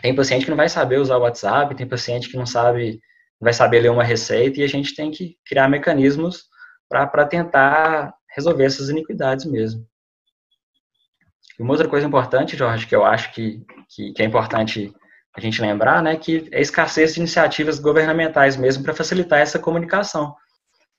tem 0.00 0.14
paciente 0.14 0.44
que 0.44 0.50
não 0.50 0.56
vai 0.56 0.68
saber 0.68 0.98
usar 0.98 1.16
o 1.16 1.22
WhatsApp, 1.22 1.74
tem 1.74 1.86
paciente 1.86 2.28
que 2.28 2.36
não 2.36 2.46
sabe, 2.46 3.00
vai 3.42 3.52
saber 3.52 3.80
ler 3.80 3.90
uma 3.90 4.04
receita, 4.04 4.60
e 4.60 4.62
a 4.62 4.68
gente 4.68 4.94
tem 4.94 5.10
que 5.10 5.36
criar 5.44 5.68
mecanismos 5.68 6.44
para 6.88 7.26
tentar 7.26 8.14
resolver 8.34 8.64
essas 8.64 8.88
iniquidades 8.88 9.44
mesmo. 9.44 9.84
Uma 11.58 11.72
outra 11.72 11.88
coisa 11.88 12.06
importante, 12.06 12.56
Jorge, 12.56 12.86
que 12.86 12.94
eu 12.94 13.04
acho 13.04 13.32
que, 13.32 13.64
que, 13.88 14.12
que 14.12 14.22
é 14.22 14.24
importante 14.24 14.94
a 15.36 15.40
gente 15.40 15.60
lembrar, 15.60 16.02
né, 16.02 16.16
que 16.16 16.48
é 16.52 16.58
a 16.58 16.60
escassez 16.60 17.14
de 17.14 17.20
iniciativas 17.20 17.80
governamentais 17.80 18.56
mesmo 18.56 18.84
para 18.84 18.94
facilitar 18.94 19.40
essa 19.40 19.58
comunicação, 19.58 20.34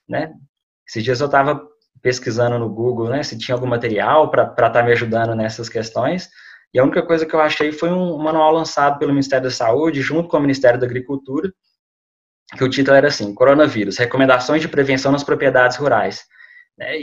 né. 0.08 0.34
Esses 0.86 1.02
dias 1.04 1.22
eu 1.22 1.28
estava 1.28 1.66
pesquisando 2.02 2.60
no 2.60 2.70
Google, 2.70 3.08
né, 3.10 3.24
se 3.24 3.38
tinha 3.38 3.56
algum 3.56 3.68
material 3.68 4.30
para 4.30 4.44
estar 4.44 4.70
tá 4.70 4.84
me 4.84 4.92
ajudando 4.92 5.34
nessas 5.34 5.70
questões, 5.70 6.30
e 6.74 6.80
a 6.80 6.84
única 6.84 7.04
coisa 7.04 7.26
que 7.26 7.34
eu 7.34 7.40
achei 7.40 7.72
foi 7.72 7.90
um 7.90 8.18
manual 8.18 8.52
lançado 8.52 9.00
pelo 9.00 9.14
Ministério 9.14 9.46
da 9.46 9.52
Saúde, 9.52 10.02
junto 10.02 10.28
com 10.28 10.38
o 10.38 10.42
Ministério 10.42 10.80
da 10.80 10.86
Agricultura, 10.86 11.54
que 12.58 12.64
o 12.64 12.70
título 12.70 12.98
era 12.98 13.08
assim, 13.08 13.34
Coronavírus, 13.34 13.98
Recomendações 13.98 14.62
de 14.62 14.68
Prevenção 14.68 15.12
nas 15.12 15.24
Propriedades 15.24 15.78
Rurais. 15.78 16.24
Né, 16.78 16.94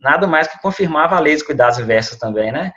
nada 0.00 0.26
mais 0.26 0.48
que 0.48 0.60
confirmava 0.60 1.16
a 1.16 1.20
lei 1.20 1.34
dos 1.34 1.42
cuidados 1.42 1.78
inversos 1.78 2.18
também, 2.18 2.50
né, 2.50 2.72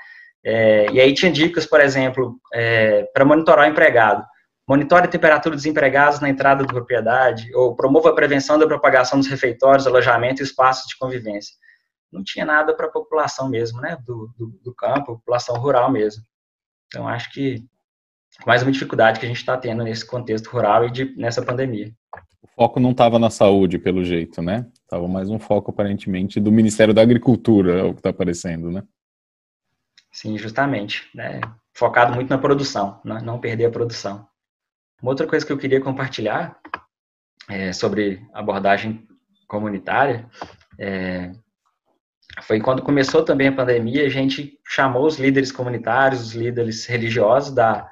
é, 0.45 0.91
e 0.91 0.99
aí 0.99 1.13
tinha 1.13 1.31
dicas, 1.31 1.65
por 1.65 1.79
exemplo, 1.79 2.37
é, 2.53 3.03
para 3.13 3.23
monitorar 3.23 3.65
o 3.65 3.71
empregado. 3.71 4.25
Monitore 4.67 5.05
a 5.05 5.09
temperatura 5.09 5.55
dos 5.55 5.65
empregados 5.65 6.19
na 6.19 6.29
entrada 6.29 6.63
da 6.63 6.73
propriedade, 6.73 7.53
ou 7.55 7.75
promova 7.75 8.09
a 8.09 8.15
prevenção 8.15 8.59
da 8.59 8.67
propagação 8.67 9.19
dos 9.19 9.27
refeitórios, 9.27 9.87
alojamento 9.87 10.41
e 10.41 10.45
espaços 10.45 10.87
de 10.87 10.97
convivência. 10.97 11.53
Não 12.11 12.23
tinha 12.23 12.45
nada 12.45 12.75
para 12.75 12.87
a 12.87 12.91
população 12.91 13.49
mesmo, 13.49 13.81
né, 13.81 13.97
do, 14.05 14.33
do, 14.37 14.59
do, 14.63 14.75
campo, 14.75 15.17
população 15.17 15.55
rural 15.55 15.91
mesmo. 15.91 16.23
Então, 16.87 17.07
acho 17.07 17.31
que 17.31 17.65
mais 18.45 18.63
uma 18.63 18.71
dificuldade 18.71 19.19
que 19.19 19.25
a 19.25 19.29
gente 19.29 19.37
está 19.37 19.57
tendo 19.57 19.83
nesse 19.83 20.05
contexto 20.05 20.47
rural 20.47 20.85
e 20.85 20.91
de, 20.91 21.15
nessa 21.15 21.41
pandemia. 21.41 21.91
O 22.41 22.47
foco 22.55 22.79
não 22.79 22.91
estava 22.91 23.17
na 23.17 23.29
saúde, 23.29 23.79
pelo 23.79 24.03
jeito, 24.03 24.41
né? 24.41 24.65
Estava 24.83 25.07
mais 25.07 25.29
um 25.29 25.39
foco, 25.39 25.71
aparentemente, 25.71 26.39
do 26.39 26.51
Ministério 26.51 26.93
da 26.93 27.01
Agricultura, 27.01 27.79
é 27.79 27.83
o 27.83 27.93
que 27.93 27.99
está 27.99 28.09
aparecendo, 28.09 28.69
né? 28.69 28.83
Sim, 30.11 30.37
justamente. 30.37 31.09
Né? 31.15 31.39
Focado 31.73 32.13
muito 32.13 32.29
na 32.29 32.37
produção, 32.37 33.01
né? 33.03 33.19
não 33.23 33.39
perder 33.39 33.65
a 33.65 33.71
produção. 33.71 34.27
Uma 35.01 35.11
outra 35.11 35.25
coisa 35.25 35.45
que 35.45 35.51
eu 35.51 35.57
queria 35.57 35.81
compartilhar 35.81 36.59
é, 37.49 37.73
sobre 37.73 38.21
abordagem 38.33 39.07
comunitária 39.47 40.29
é, 40.79 41.31
foi 42.41 42.59
quando 42.59 42.81
começou 42.81 43.23
também 43.23 43.47
a 43.47 43.55
pandemia, 43.55 44.05
a 44.05 44.09
gente 44.09 44.59
chamou 44.65 45.05
os 45.05 45.19
líderes 45.19 45.51
comunitários, 45.51 46.21
os 46.21 46.33
líderes 46.33 46.85
religiosos 46.85 47.53
da, 47.53 47.89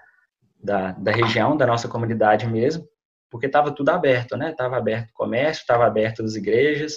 da, 0.63 0.91
da 0.93 1.11
região, 1.11 1.57
da 1.57 1.65
nossa 1.65 1.87
comunidade 1.87 2.47
mesmo, 2.47 2.87
porque 3.29 3.45
estava 3.45 3.71
tudo 3.71 3.89
aberto, 3.89 4.35
né? 4.37 4.51
Estava 4.51 4.77
aberto 4.77 5.09
o 5.09 5.13
comércio, 5.13 5.61
estava 5.61 5.85
aberto 5.85 6.23
as 6.23 6.35
igrejas, 6.35 6.95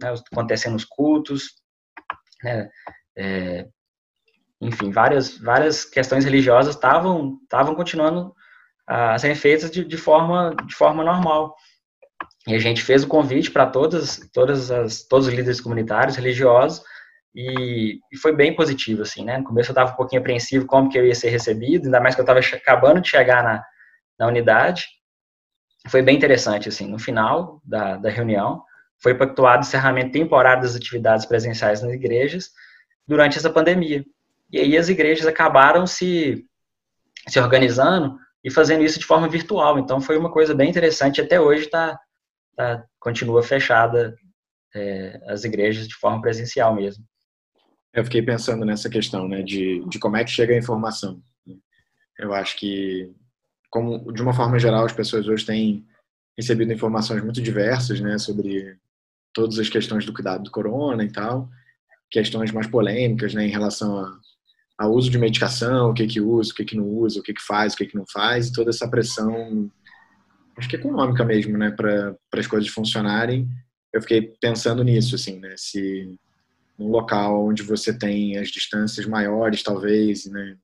né? 0.00 0.14
acontecendo 0.32 0.76
os 0.76 0.84
cultos, 0.84 1.50
né? 2.42 2.68
É, 3.16 3.68
enfim, 4.60 4.90
várias, 4.90 5.38
várias 5.38 5.84
questões 5.84 6.24
religiosas 6.24 6.74
estavam 6.74 7.74
continuando 7.76 8.34
a 8.86 9.18
serem 9.18 9.36
feitas 9.36 9.70
de, 9.70 9.84
de, 9.84 9.96
forma, 9.96 10.54
de 10.66 10.74
forma 10.74 11.04
normal. 11.04 11.54
E 12.46 12.54
a 12.54 12.58
gente 12.58 12.82
fez 12.82 13.04
o 13.04 13.08
convite 13.08 13.50
para 13.50 13.66
todas, 13.66 14.20
todas 14.32 14.70
as, 14.70 15.02
todos 15.02 15.26
os 15.26 15.32
líderes 15.32 15.60
comunitários, 15.60 16.16
religiosos, 16.16 16.82
e, 17.34 17.98
e, 18.12 18.16
foi 18.16 18.34
bem 18.34 18.54
positivo, 18.54 19.02
assim, 19.02 19.24
né? 19.24 19.38
No 19.38 19.44
começo 19.44 19.70
eu 19.70 19.72
estava 19.72 19.92
um 19.92 19.96
pouquinho 19.96 20.20
apreensivo 20.20 20.66
como 20.66 20.88
que 20.88 20.96
eu 20.96 21.04
ia 21.04 21.14
ser 21.14 21.30
recebido, 21.30 21.86
ainda 21.86 22.00
mais 22.00 22.14
que 22.14 22.20
eu 22.20 22.24
estava 22.24 22.38
acabando 22.38 23.00
de 23.00 23.08
chegar 23.08 23.42
na, 23.42 23.64
na 24.18 24.28
unidade. 24.28 24.86
Foi 25.88 26.00
bem 26.00 26.16
interessante, 26.16 26.68
assim, 26.68 26.86
no 26.86 26.98
final 26.98 27.60
da, 27.64 27.96
da 27.96 28.08
reunião, 28.08 28.62
foi 29.02 29.14
pactuado 29.14 29.64
o 29.64 29.66
encerramento 29.66 30.12
temporário 30.12 30.62
das 30.62 30.76
atividades 30.76 31.26
presenciais 31.26 31.82
nas 31.82 31.92
igrejas 31.92 32.50
durante 33.06 33.36
essa 33.36 33.50
pandemia. 33.50 34.04
E 34.50 34.58
aí 34.58 34.76
as 34.76 34.88
igrejas 34.88 35.26
acabaram 35.26 35.86
se, 35.86 36.46
se 37.28 37.40
organizando 37.40 38.16
e 38.42 38.50
fazendo 38.50 38.84
isso 38.84 38.98
de 38.98 39.06
forma 39.06 39.28
virtual. 39.28 39.78
Então 39.78 40.00
foi 40.00 40.16
uma 40.16 40.30
coisa 40.30 40.54
bem 40.54 40.70
interessante. 40.70 41.20
Até 41.20 41.40
hoje 41.40 41.66
tá, 41.66 41.98
tá 42.56 42.84
continua 43.00 43.42
fechada 43.42 44.14
é, 44.74 45.20
as 45.26 45.44
igrejas 45.44 45.88
de 45.88 45.96
forma 45.96 46.20
presencial 46.20 46.74
mesmo. 46.74 47.04
Eu 47.94 48.04
fiquei 48.04 48.20
pensando 48.22 48.64
nessa 48.64 48.90
questão, 48.90 49.28
né, 49.28 49.42
de, 49.42 49.84
de 49.88 49.98
como 50.00 50.16
é 50.16 50.24
que 50.24 50.30
chega 50.30 50.52
a 50.52 50.58
informação. 50.58 51.22
Eu 52.18 52.34
acho 52.34 52.58
que, 52.58 53.08
como 53.70 54.12
de 54.12 54.20
uma 54.20 54.34
forma 54.34 54.58
geral, 54.58 54.84
as 54.84 54.92
pessoas 54.92 55.28
hoje 55.28 55.46
têm 55.46 55.86
recebido 56.36 56.72
informações 56.72 57.22
muito 57.22 57.40
diversas, 57.40 58.00
né, 58.00 58.18
sobre 58.18 58.76
todas 59.32 59.58
as 59.60 59.68
questões 59.68 60.04
do 60.04 60.12
cuidado 60.12 60.42
do 60.42 60.50
corona 60.50 61.04
e 61.04 61.10
tal, 61.10 61.48
questões 62.10 62.50
mais 62.50 62.66
polêmicas, 62.66 63.32
né, 63.32 63.46
em 63.46 63.50
relação 63.50 63.96
a, 63.96 64.18
ao 64.78 64.92
uso 64.92 65.08
de 65.08 65.18
medicação, 65.18 65.90
o 65.90 65.94
que 65.94 66.06
que 66.08 66.20
usa, 66.20 66.50
o 66.50 66.54
que 66.54 66.64
que 66.64 66.76
não 66.76 66.88
usa, 66.88 67.20
o 67.20 67.22
que 67.22 67.32
que 67.32 67.42
faz, 67.42 67.74
o 67.74 67.76
que 67.76 67.86
que 67.86 67.96
não 67.96 68.04
faz, 68.12 68.48
e 68.48 68.52
toda 68.52 68.70
essa 68.70 68.88
pressão, 68.88 69.70
acho 70.56 70.68
que 70.68 70.76
econômica 70.76 71.24
mesmo, 71.24 71.56
né, 71.56 71.70
para 71.70 72.16
as 72.32 72.46
coisas 72.48 72.68
funcionarem. 72.68 73.48
Eu 73.92 74.00
fiquei 74.02 74.22
pensando 74.40 74.82
nisso, 74.82 75.14
assim, 75.14 75.38
né, 75.38 75.54
se 75.56 76.18
num 76.78 76.88
local 76.88 77.46
onde 77.46 77.62
você 77.62 77.96
tem 77.96 78.36
as 78.38 78.48
distâncias 78.48 79.06
maiores, 79.06 79.62
talvez, 79.62 80.26
né, 80.26 80.56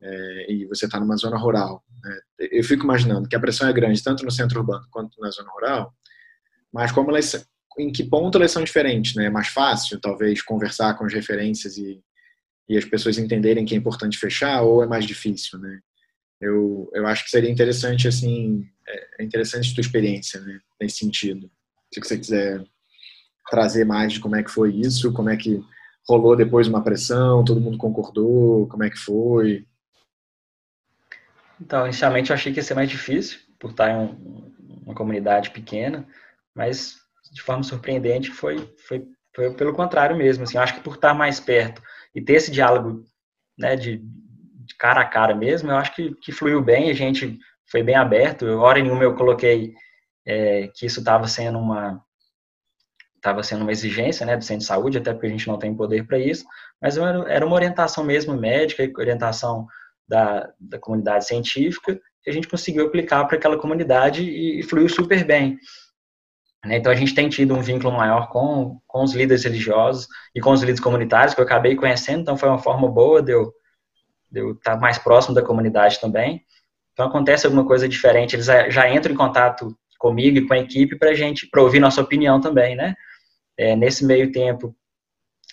é, 0.00 0.52
e 0.52 0.66
você 0.66 0.86
está 0.86 1.00
numa 1.00 1.16
zona 1.16 1.38
rural. 1.38 1.82
Né, 2.02 2.18
eu 2.52 2.64
fico 2.64 2.84
imaginando 2.84 3.28
que 3.28 3.36
a 3.36 3.40
pressão 3.40 3.68
é 3.68 3.72
grande 3.72 4.02
tanto 4.02 4.24
no 4.24 4.30
centro 4.30 4.60
urbano 4.60 4.86
quanto 4.90 5.20
na 5.20 5.30
zona 5.30 5.50
rural, 5.50 5.94
mas 6.72 6.92
como 6.92 7.10
elas, 7.10 7.46
em 7.78 7.90
que 7.90 8.04
ponto 8.04 8.36
elas 8.36 8.50
são 8.50 8.62
diferentes, 8.64 9.14
né? 9.14 9.26
É 9.26 9.30
mais 9.30 9.48
fácil, 9.48 10.00
talvez, 10.00 10.42
conversar 10.42 10.94
com 10.94 11.04
as 11.04 11.12
referências 11.14 11.78
e 11.78 12.02
e 12.68 12.76
as 12.76 12.84
pessoas 12.84 13.18
entenderem 13.18 13.64
que 13.64 13.74
é 13.74 13.78
importante 13.78 14.18
fechar 14.18 14.62
ou 14.62 14.82
é 14.82 14.86
mais 14.86 15.06
difícil, 15.06 15.58
né? 15.58 15.80
Eu, 16.40 16.90
eu 16.92 17.06
acho 17.06 17.24
que 17.24 17.30
seria 17.30 17.50
interessante, 17.50 18.06
assim, 18.08 18.64
é, 18.86 19.22
é 19.22 19.24
interessante 19.24 19.70
a 19.70 19.74
tua 19.74 19.80
experiência, 19.80 20.40
né, 20.40 20.58
nesse 20.80 20.98
sentido. 20.98 21.50
Se 21.92 22.00
você 22.00 22.18
quiser 22.18 22.64
trazer 23.48 23.84
mais 23.84 24.12
de 24.12 24.20
como 24.20 24.36
é 24.36 24.42
que 24.42 24.50
foi 24.50 24.74
isso, 24.74 25.12
como 25.12 25.30
é 25.30 25.36
que 25.36 25.62
rolou 26.08 26.36
depois 26.36 26.68
uma 26.68 26.82
pressão, 26.82 27.44
todo 27.44 27.60
mundo 27.60 27.78
concordou, 27.78 28.66
como 28.68 28.84
é 28.84 28.90
que 28.90 28.98
foi? 28.98 29.66
Então, 31.60 31.84
inicialmente 31.84 32.30
eu 32.30 32.34
achei 32.34 32.52
que 32.52 32.58
ia 32.58 32.62
ser 32.62 32.74
mais 32.74 32.88
difícil, 32.88 33.40
por 33.58 33.70
estar 33.70 33.90
em 33.90 33.96
um, 33.96 34.54
uma 34.84 34.94
comunidade 34.94 35.50
pequena, 35.50 36.06
mas 36.54 36.96
de 37.32 37.42
forma 37.42 37.62
surpreendente 37.62 38.30
foi, 38.30 38.72
foi, 38.86 39.04
foi 39.34 39.52
pelo 39.54 39.72
contrário 39.72 40.16
mesmo. 40.16 40.44
Assim, 40.44 40.58
acho 40.58 40.74
que 40.74 40.80
por 40.80 40.94
estar 40.94 41.14
mais 41.14 41.40
perto 41.40 41.82
e 42.14 42.20
ter 42.20 42.34
esse 42.34 42.50
diálogo 42.50 43.04
né, 43.58 43.74
de, 43.74 43.98
de, 43.98 44.74
cara 44.78 45.00
a 45.00 45.06
cara 45.06 45.34
mesmo, 45.34 45.70
eu 45.70 45.76
acho 45.76 45.94
que, 45.94 46.14
que 46.16 46.32
fluiu 46.32 46.62
bem, 46.62 46.90
a 46.90 46.94
gente 46.94 47.38
foi 47.70 47.82
bem 47.82 47.96
aberto. 47.96 48.46
Eu, 48.46 48.60
hora 48.60 48.80
nenhuma 48.82 49.02
eu 49.02 49.14
coloquei 49.14 49.74
é, 50.26 50.68
que 50.74 50.86
isso 50.86 51.00
estava 51.00 51.26
sendo 51.26 51.58
uma 51.58 52.02
estava 53.26 53.42
sendo 53.42 53.62
uma 53.62 53.72
exigência 53.72 54.24
né, 54.24 54.36
do 54.36 54.44
centro 54.44 54.60
de 54.60 54.66
saúde, 54.66 54.98
até 54.98 55.12
porque 55.12 55.26
a 55.26 55.30
gente 55.30 55.48
não 55.48 55.58
tem 55.58 55.74
poder 55.74 56.06
para 56.06 56.18
isso, 56.18 56.44
mas 56.80 56.96
era 56.96 57.44
uma 57.44 57.56
orientação 57.56 58.04
mesmo 58.04 58.34
médica, 58.34 58.88
orientação 58.96 59.66
da, 60.08 60.48
da 60.60 60.78
comunidade 60.78 61.26
científica, 61.26 62.00
que 62.22 62.30
a 62.30 62.32
gente 62.32 62.48
conseguiu 62.48 62.86
aplicar 62.86 63.24
para 63.24 63.36
aquela 63.36 63.58
comunidade 63.58 64.22
e, 64.22 64.60
e 64.60 64.62
fluiu 64.62 64.88
super 64.88 65.24
bem. 65.24 65.58
Né? 66.64 66.76
Então, 66.76 66.92
a 66.92 66.94
gente 66.94 67.14
tem 67.14 67.28
tido 67.28 67.54
um 67.54 67.60
vínculo 67.60 67.92
maior 67.92 68.28
com, 68.28 68.80
com 68.86 69.02
os 69.02 69.12
líderes 69.12 69.42
religiosos 69.42 70.06
e 70.34 70.40
com 70.40 70.52
os 70.52 70.60
líderes 70.60 70.80
comunitários, 70.80 71.34
que 71.34 71.40
eu 71.40 71.44
acabei 71.44 71.74
conhecendo, 71.74 72.20
então 72.20 72.36
foi 72.36 72.48
uma 72.48 72.58
forma 72.58 72.88
boa 72.88 73.20
de 73.20 73.32
eu, 73.32 73.52
de 74.30 74.40
eu 74.40 74.52
estar 74.52 74.78
mais 74.78 74.98
próximo 74.98 75.34
da 75.34 75.42
comunidade 75.42 76.00
também. 76.00 76.44
Então, 76.92 77.06
acontece 77.06 77.44
alguma 77.44 77.66
coisa 77.66 77.88
diferente, 77.88 78.36
eles 78.36 78.46
já 78.46 78.88
entram 78.88 79.12
em 79.12 79.16
contato 79.16 79.76
comigo 79.98 80.38
e 80.38 80.46
com 80.46 80.54
a 80.54 80.58
equipe 80.58 80.96
para 80.96 81.10
a 81.10 81.14
gente, 81.14 81.48
para 81.48 81.62
ouvir 81.62 81.80
nossa 81.80 82.00
opinião 82.00 82.40
também, 82.40 82.76
né? 82.76 82.94
É, 83.56 83.74
nesse 83.74 84.04
meio 84.04 84.30
tempo, 84.32 84.76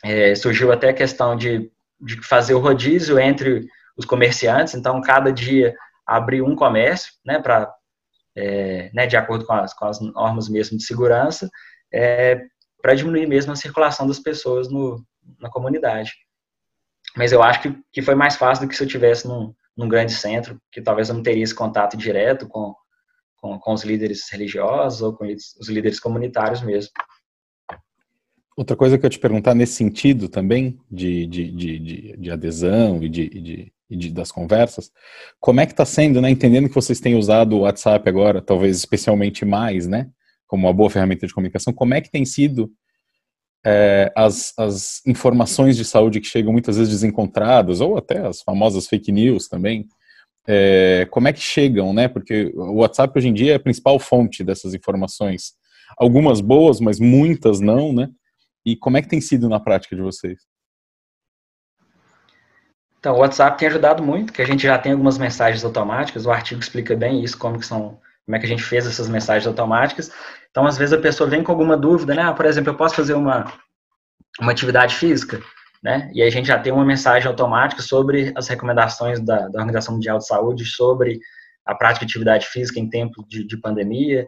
é, 0.04 0.36
surgiu 0.36 0.72
até 0.72 0.90
a 0.90 0.94
questão 0.94 1.36
de, 1.36 1.72
de 2.02 2.22
fazer 2.22 2.54
o 2.54 2.60
rodízio 2.60 3.18
entre 3.20 3.68
os 3.96 4.06
comerciantes, 4.06 4.74
então, 4.74 5.02
cada 5.02 5.32
dia 5.32 5.76
abrir 6.06 6.42
um 6.42 6.56
comércio, 6.56 7.14
né, 7.26 7.40
para 7.40 7.74
é, 8.36 8.90
né, 8.94 9.06
de 9.06 9.16
acordo 9.16 9.46
com 9.46 9.54
as, 9.54 9.74
com 9.74 9.86
as, 9.86 10.00
normas 10.00 10.50
mesmo 10.50 10.78
de 10.78 10.84
segurança, 10.84 11.50
é, 11.92 12.42
para 12.82 12.96
diminuir 12.96 13.28
mesmo 13.28 13.52
a 13.52 13.56
circulação 13.56 14.08
das 14.08 14.20
pessoas 14.20 14.70
no, 14.70 15.04
na 15.40 15.50
comunidade. 15.50 16.12
Mas 17.16 17.32
eu 17.32 17.44
acho 17.44 17.62
que, 17.62 17.78
que 17.92 18.02
foi 18.02 18.16
mais 18.16 18.36
fácil 18.36 18.66
do 18.66 18.70
que 18.70 18.76
se 18.76 18.84
eu 18.84 18.88
tivesse 18.88 19.28
num, 19.28 19.54
num 19.78 19.88
grande 19.88 20.14
centro, 20.14 20.60
que 20.72 20.82
talvez 20.82 21.10
eu 21.10 21.16
não 21.16 21.24
teria 21.24 21.44
esse 21.44 21.54
contato 21.54 21.96
direto 21.96 22.48
com, 22.48 22.76
com, 23.38 23.60
com 23.60 23.74
os 23.74 23.84
líderes 23.84 24.30
religiosos 24.32 25.02
ou 25.02 25.16
com 25.16 25.26
os 25.26 25.70
líderes 25.70 26.00
comunitários 26.00 26.62
mesmo. 26.62 26.92
Outra 28.56 28.76
coisa 28.76 28.98
que 28.98 29.06
eu 29.06 29.10
te 29.10 29.20
perguntar 29.20 29.56
nesse 29.56 29.74
sentido 29.74 30.30
também, 30.30 30.80
de, 30.92 31.26
de, 31.26 31.52
de, 31.52 31.80
de, 31.80 32.18
de 32.18 32.32
adesão 32.32 33.04
e 33.04 33.10
de, 33.10 33.72
de, 33.90 34.10
das 34.12 34.32
conversas, 34.32 34.92
como 35.40 35.60
é 35.60 35.66
que 35.66 35.74
está 35.74 35.86
sendo, 35.86 36.22
né? 36.22 36.30
Entendendo 36.30 36.70
que 36.70 36.76
vocês 36.76 37.00
têm 37.00 37.16
usado 37.16 37.56
o 37.56 37.62
WhatsApp 37.62 38.08
agora, 38.08 38.42
talvez 38.42 38.78
especialmente 38.78 39.44
mais, 39.44 39.88
né? 39.88 40.08
Como 40.46 40.68
uma 40.68 40.74
boa 40.74 40.90
ferramenta 40.90 41.26
de 41.26 41.34
comunicação, 41.34 41.74
como 41.74 41.96
é 41.96 42.02
que 42.02 42.12
tem 42.12 42.26
sido 42.26 42.72
é, 43.66 44.12
as, 44.16 44.54
as 44.58 45.02
informações 45.08 45.76
de 45.76 45.86
saúde 45.86 46.20
que 46.20 46.28
chegam 46.28 46.52
muitas 46.52 46.78
vezes 46.78 46.94
desencontradas, 46.94 47.82
ou 47.82 47.98
até 47.98 48.20
as 48.20 48.42
famosas 48.42 48.88
fake 48.88 49.12
news 49.12 49.48
também, 49.48 49.88
é, 50.48 51.08
como 51.10 51.28
é 51.28 51.34
que 51.34 51.40
chegam, 51.40 51.94
né? 51.94 52.08
Porque 52.08 52.52
o 52.56 52.76
WhatsApp 52.76 53.18
hoje 53.18 53.30
em 53.30 53.34
dia 53.34 53.54
é 53.54 53.56
a 53.56 53.60
principal 53.60 53.98
fonte 53.98 54.44
dessas 54.44 54.74
informações. 54.74 55.54
Algumas 55.98 56.42
boas, 56.42 56.80
mas 56.80 57.00
muitas 57.00 57.60
não, 57.60 57.94
né? 57.94 58.10
E 58.66 58.76
como 58.76 58.98
é 58.98 59.02
que 59.02 59.10
tem 59.10 59.22
sido 59.22 59.50
na 59.50 59.60
prática 59.60 59.96
de 59.96 60.02
vocês? 60.02 60.40
Então, 63.00 63.16
o 63.16 63.20
WhatsApp 63.20 63.58
tem 63.58 63.68
ajudado 63.68 64.02
muito, 64.02 64.32
que 64.32 64.42
a 64.42 64.46
gente 64.46 64.64
já 64.64 64.78
tem 64.78 64.94
algumas 64.94 65.18
mensagens 65.18 65.66
automáticas, 65.66 66.26
o 66.26 66.32
artigo 66.32 66.62
explica 66.62 66.96
bem 66.96 67.22
isso, 67.22 67.38
como 67.38 67.60
que 67.60 67.66
são, 67.66 68.00
como 68.26 68.36
é 68.36 68.40
que 68.40 68.46
a 68.46 68.50
gente 68.50 68.64
fez 68.64 68.88
essas 68.88 69.10
mensagens 69.10 69.46
automáticas. 69.46 70.10
Então, 70.50 70.66
às 70.66 70.78
vezes 70.78 70.94
a 70.94 71.02
pessoa 71.02 71.30
vem 71.30 71.44
com 71.44 71.52
alguma 71.52 71.76
dúvida, 71.76 72.16
né? 72.16 72.22
Ah, 72.22 72.34
por 72.34 72.46
exemplo, 72.46 72.70
eu 72.70 72.78
posso 72.78 72.96
fazer 72.96 73.14
uma, 73.14 73.52
uma 74.40 74.54
atividade 74.54 74.96
física, 74.96 75.42
né? 75.84 76.10
E 76.14 76.22
aí 76.22 76.28
a 76.30 76.32
gente 76.32 76.46
já 76.46 76.58
tem 76.58 76.72
uma 76.72 76.86
mensagem 76.86 77.28
automática 77.28 77.82
sobre 77.82 78.32
as 78.38 78.48
recomendações 78.48 79.20
da, 79.20 79.50
da 79.50 79.60
Organização 79.60 79.96
Mundial 79.96 80.20
de 80.20 80.26
Saúde 80.26 80.66
sobre 80.66 81.20
a 81.66 81.76
prática 81.76 82.06
de 82.06 82.12
atividade 82.12 82.48
física 82.48 82.80
em 82.80 82.90
tempo 82.90 83.26
de, 83.28 83.46
de 83.46 83.58
pandemia. 83.58 84.28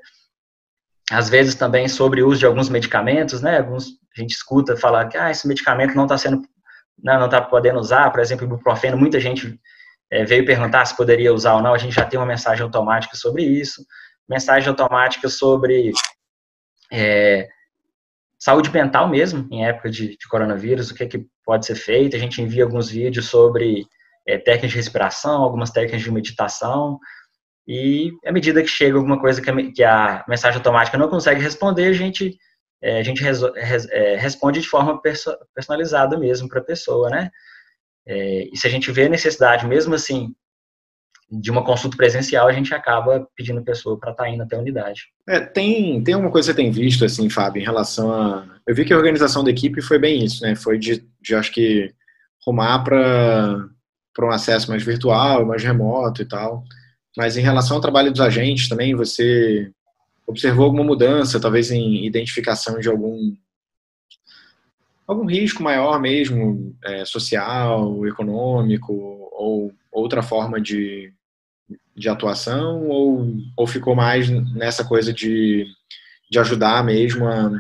Às 1.12 1.30
vezes 1.30 1.56
também 1.56 1.88
sobre 1.88 2.24
o 2.24 2.28
uso 2.28 2.40
de 2.40 2.46
alguns 2.46 2.70
medicamentos, 2.70 3.42
né? 3.42 3.60
Alguns, 3.60 3.90
a 4.18 4.22
gente 4.22 4.32
escuta 4.32 4.76
falar 4.76 5.08
que 5.08 5.18
ah, 5.18 5.30
esse 5.30 5.48
medicamento 5.48 5.96
não 5.96 6.04
está 6.04 6.18
sendo 6.18 6.42
não 7.04 7.26
está 7.26 7.42
podendo 7.42 7.80
usar, 7.80 8.10
por 8.10 8.20
exemplo, 8.20 8.46
ibuprofeno, 8.46 8.98
muita 8.98 9.20
gente 9.20 9.60
é, 10.10 10.24
veio 10.24 10.46
perguntar 10.46 10.86
se 10.86 10.96
poderia 10.96 11.34
usar 11.34 11.56
ou 11.56 11.62
não, 11.62 11.74
a 11.74 11.78
gente 11.78 11.94
já 11.96 12.06
tem 12.06 12.20
uma 12.20 12.26
mensagem 12.26 12.64
automática 12.64 13.16
sobre 13.16 13.44
isso, 13.44 13.86
mensagem 14.28 14.70
automática 14.70 15.28
sobre 15.30 15.92
é, 16.92 17.48
saúde 18.40 18.72
mental 18.72 19.08
mesmo, 19.08 19.48
em 19.52 19.66
época 19.66 19.90
de, 19.90 20.18
de, 20.18 20.28
coronavírus, 20.28 20.90
o 20.90 20.96
que, 20.96 21.04
é 21.04 21.08
que 21.08 21.26
pode 21.44 21.66
ser 21.66 21.76
feito, 21.76 22.16
a 22.16 22.20
gente 22.20 22.42
envia 22.42 22.64
alguns 22.64 22.90
vídeos 22.90 23.28
sobre 23.28 23.86
é, 24.28 24.38
técnicas 24.38 24.72
de 24.72 24.78
respiração, 24.78 25.42
algumas 25.42 25.70
técnicas 25.70 26.02
de 26.02 26.12
meditação, 26.12 27.00
e 27.68 28.12
à 28.26 28.32
medida 28.32 28.62
que 28.62 28.68
chega 28.68 28.96
alguma 28.96 29.20
coisa 29.20 29.42
que 29.42 29.50
a, 29.50 29.72
que 29.72 29.84
a 29.84 30.26
mensagem 30.28 30.58
automática 30.58 30.98
não 30.98 31.10
consegue 31.10 31.42
responder, 31.42 31.88
a 31.88 31.94
gente 31.94 32.38
é, 32.82 33.00
a 33.00 33.04
gente 33.04 33.24
res, 33.24 33.42
é, 33.90 34.16
responde 34.16 34.62
de 34.62 34.68
forma 34.68 35.02
perso, 35.02 35.36
personalizada 35.54 36.18
mesmo 36.18 36.48
para 36.48 36.60
a 36.60 36.64
pessoa, 36.64 37.10
né? 37.10 37.32
É, 38.08 38.48
e 38.52 38.58
se 38.58 38.68
a 38.68 38.70
gente 38.70 38.92
vê 38.92 39.10
necessidade, 39.10 39.66
mesmo 39.66 39.96
assim, 39.96 40.36
de 41.32 41.50
uma 41.50 41.64
consulta 41.64 41.98
presencial, 41.98 42.48
a 42.48 42.54
gente 42.54 42.74
acaba 42.74 43.28
pedindo 43.36 43.60
a 43.60 43.64
pessoa 43.64 44.00
para 44.00 44.12
estar 44.12 44.26
tá 44.26 44.30
indo 44.30 44.44
até 44.44 44.56
a 44.56 44.60
unidade. 44.60 45.06
É, 45.28 45.40
tem, 45.40 46.04
tem 46.04 46.14
uma 46.14 46.30
coisa 46.30 46.52
que 46.52 46.56
você 46.56 46.64
tem 46.64 46.72
visto, 46.72 47.04
assim, 47.04 47.30
Fábio, 47.30 47.62
em 47.62 47.66
relação 47.66 48.14
a... 48.14 48.46
Eu 48.68 48.76
vi 48.76 48.86
que 48.86 48.94
a 48.94 48.98
organização 48.98 49.44
da 49.44 49.50
equipe 49.50 49.82
foi 49.82 49.98
bem 49.98 50.24
isso, 50.24 50.44
né? 50.44 50.56
Foi 50.56 50.78
de, 50.78 51.04
de 51.20 51.34
acho 51.34 51.52
que, 51.52 51.92
rumar 52.46 52.84
para 52.84 54.28
um 54.28 54.32
acesso 54.32 54.70
mais 54.70 54.84
virtual, 54.84 55.46
mais 55.46 55.64
remoto 55.64 56.22
e 56.22 56.26
tal. 56.26 56.64
Mas 57.18 57.38
em 57.38 57.42
relação 57.42 57.78
ao 57.78 57.82
trabalho 57.82 58.12
dos 58.12 58.22
agentes 58.22 58.68
também, 58.68 58.96
você 58.96 59.72
observou 60.28 60.66
alguma 60.66 60.84
mudança, 60.84 61.40
talvez 61.40 61.72
em 61.72 62.06
identificação 62.06 62.80
de 62.80 62.90
algum 62.90 63.36
algum 65.08 65.26
risco 65.26 65.62
maior 65.62 66.00
mesmo, 66.00 66.76
é, 66.84 67.06
social, 67.06 68.08
econômico, 68.08 68.92
ou 69.32 69.72
outra 69.92 70.24
forma 70.24 70.60
de, 70.60 71.14
de 71.96 72.10
atuação, 72.10 72.88
ou, 72.88 73.32
ou 73.56 73.68
ficou 73.68 73.96
mais 73.96 74.28
nessa 74.56 74.84
coisa 74.84 75.14
de, 75.14 75.68
de 76.30 76.40
ajudar 76.40 76.84
mesmo 76.84 77.28
a, 77.28 77.52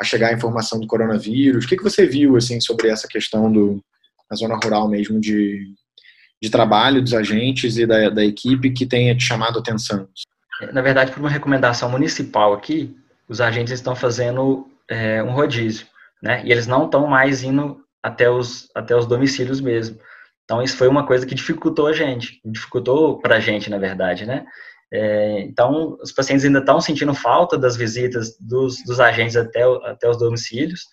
a 0.00 0.04
chegar 0.04 0.30
à 0.30 0.32
informação 0.32 0.80
do 0.80 0.88
coronavírus? 0.88 1.64
O 1.64 1.68
que, 1.68 1.76
que 1.76 1.84
você 1.84 2.04
viu 2.04 2.36
assim 2.36 2.60
sobre 2.60 2.88
essa 2.88 3.06
questão 3.06 3.50
do, 3.50 3.80
a 4.28 4.34
zona 4.34 4.56
rural 4.56 4.88
mesmo 4.88 5.20
de, 5.20 5.72
de 6.40 6.50
trabalho 6.50 7.02
dos 7.02 7.14
agentes 7.14 7.76
e 7.76 7.86
da, 7.86 8.10
da 8.10 8.24
equipe 8.24 8.70
que 8.70 8.86
tenha 8.86 9.16
te 9.16 9.24
chamado 9.24 9.58
atenção? 9.58 10.08
Na 10.72 10.80
verdade, 10.80 11.12
por 11.12 11.20
uma 11.20 11.30
recomendação 11.30 11.88
municipal 11.88 12.52
aqui, 12.52 12.96
os 13.28 13.40
agentes 13.40 13.72
estão 13.72 13.94
fazendo 13.94 14.66
é, 14.88 15.22
um 15.22 15.30
rodízio, 15.30 15.86
né? 16.22 16.42
E 16.44 16.50
eles 16.50 16.66
não 16.66 16.86
estão 16.86 17.06
mais 17.06 17.42
indo 17.42 17.80
até 18.02 18.30
os, 18.30 18.68
até 18.74 18.96
os 18.96 19.06
domicílios 19.06 19.60
mesmo. 19.60 19.98
Então, 20.44 20.62
isso 20.62 20.76
foi 20.76 20.88
uma 20.88 21.06
coisa 21.06 21.26
que 21.26 21.34
dificultou 21.34 21.86
a 21.86 21.92
gente, 21.92 22.40
dificultou 22.44 23.20
para 23.20 23.36
a 23.36 23.40
gente, 23.40 23.68
na 23.68 23.78
verdade, 23.78 24.24
né? 24.24 24.46
É, 24.90 25.42
então, 25.42 25.98
os 26.02 26.12
pacientes 26.12 26.44
ainda 26.44 26.60
estão 26.60 26.80
sentindo 26.80 27.12
falta 27.12 27.58
das 27.58 27.76
visitas 27.76 28.38
dos, 28.40 28.82
dos 28.84 28.98
agentes 28.98 29.36
até, 29.36 29.62
até 29.84 30.08
os 30.08 30.18
domicílios, 30.18 30.86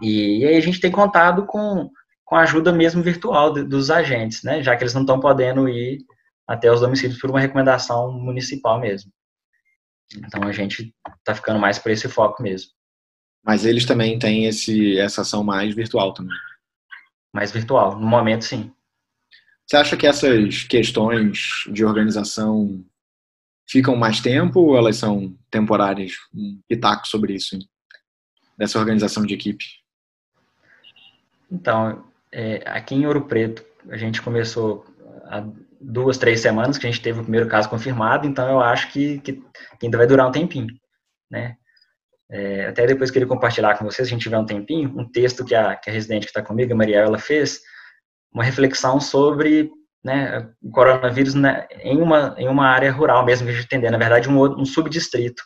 e, 0.00 0.40
e, 0.40 0.46
aí 0.46 0.56
a 0.56 0.60
gente 0.60 0.80
tem 0.80 0.90
contado 0.90 1.44
com, 1.44 1.90
com 2.28 2.36
a 2.36 2.42
ajuda 2.42 2.70
mesmo 2.70 3.02
virtual 3.02 3.54
de, 3.54 3.64
dos 3.64 3.90
agentes, 3.90 4.42
né? 4.42 4.62
Já 4.62 4.76
que 4.76 4.82
eles 4.82 4.92
não 4.92 5.00
estão 5.00 5.18
podendo 5.18 5.66
ir 5.66 6.04
até 6.46 6.70
os 6.70 6.82
domicílios 6.82 7.18
por 7.18 7.30
uma 7.30 7.40
recomendação 7.40 8.12
municipal 8.12 8.78
mesmo. 8.78 9.10
Então, 10.14 10.42
a 10.42 10.52
gente 10.52 10.94
está 11.20 11.34
ficando 11.34 11.58
mais 11.58 11.78
por 11.78 11.90
esse 11.90 12.06
foco 12.06 12.42
mesmo. 12.42 12.70
Mas 13.42 13.64
eles 13.64 13.86
também 13.86 14.18
têm 14.18 14.44
esse, 14.44 14.98
essa 14.98 15.22
ação 15.22 15.42
mais 15.42 15.74
virtual 15.74 16.12
também. 16.12 16.36
Mais 17.34 17.50
virtual, 17.50 17.98
no 17.98 18.06
momento 18.06 18.44
sim. 18.44 18.70
Você 19.66 19.78
acha 19.78 19.96
que 19.96 20.06
essas 20.06 20.64
questões 20.64 21.64
de 21.72 21.82
organização 21.82 22.84
ficam 23.66 23.96
mais 23.96 24.20
tempo 24.20 24.60
ou 24.60 24.76
elas 24.76 24.96
são 24.96 25.34
temporárias? 25.50 26.12
Um 26.34 26.60
pitaco 26.68 27.08
sobre 27.08 27.34
isso, 27.34 27.56
hein? 27.56 27.66
dessa 28.58 28.78
organização 28.78 29.24
de 29.24 29.32
equipe. 29.32 29.64
Então, 31.50 32.07
é, 32.32 32.62
aqui 32.66 32.94
em 32.94 33.06
Ouro 33.06 33.26
Preto, 33.26 33.64
a 33.88 33.96
gente 33.96 34.20
começou 34.22 34.84
há 35.24 35.44
duas, 35.80 36.18
três 36.18 36.40
semanas 36.40 36.78
que 36.78 36.86
a 36.86 36.90
gente 36.90 37.02
teve 37.02 37.20
o 37.20 37.22
primeiro 37.22 37.48
caso 37.48 37.68
confirmado, 37.68 38.26
então 38.26 38.48
eu 38.48 38.60
acho 38.60 38.90
que, 38.90 39.20
que 39.20 39.42
ainda 39.82 39.98
vai 39.98 40.06
durar 40.06 40.28
um 40.28 40.32
tempinho, 40.32 40.68
né? 41.30 41.56
É, 42.30 42.66
até 42.66 42.86
depois 42.86 43.10
queria 43.10 43.26
compartilhar 43.26 43.78
com 43.78 43.84
vocês, 43.86 44.06
se 44.06 44.12
a 44.12 44.16
gente 44.16 44.24
tiver 44.24 44.38
um 44.38 44.44
tempinho, 44.44 44.92
um 44.98 45.08
texto 45.10 45.44
que 45.44 45.54
a, 45.54 45.74
que 45.76 45.88
a 45.88 45.92
residente 45.92 46.24
que 46.24 46.30
está 46.30 46.42
comigo, 46.42 46.72
a 46.72 46.76
Maria, 46.76 46.98
ela 46.98 47.18
fez, 47.18 47.60
uma 48.32 48.44
reflexão 48.44 49.00
sobre 49.00 49.70
né, 50.04 50.46
o 50.62 50.70
coronavírus 50.70 51.34
né, 51.34 51.66
em, 51.80 52.00
uma, 52.00 52.34
em 52.36 52.46
uma 52.46 52.66
área 52.66 52.92
rural 52.92 53.24
mesmo 53.24 53.46
que 53.46 53.52
a 53.52 53.54
gente 53.54 53.64
entender, 53.64 53.90
na 53.90 53.98
verdade, 53.98 54.28
um, 54.28 54.60
um 54.60 54.64
subdistrito. 54.64 55.42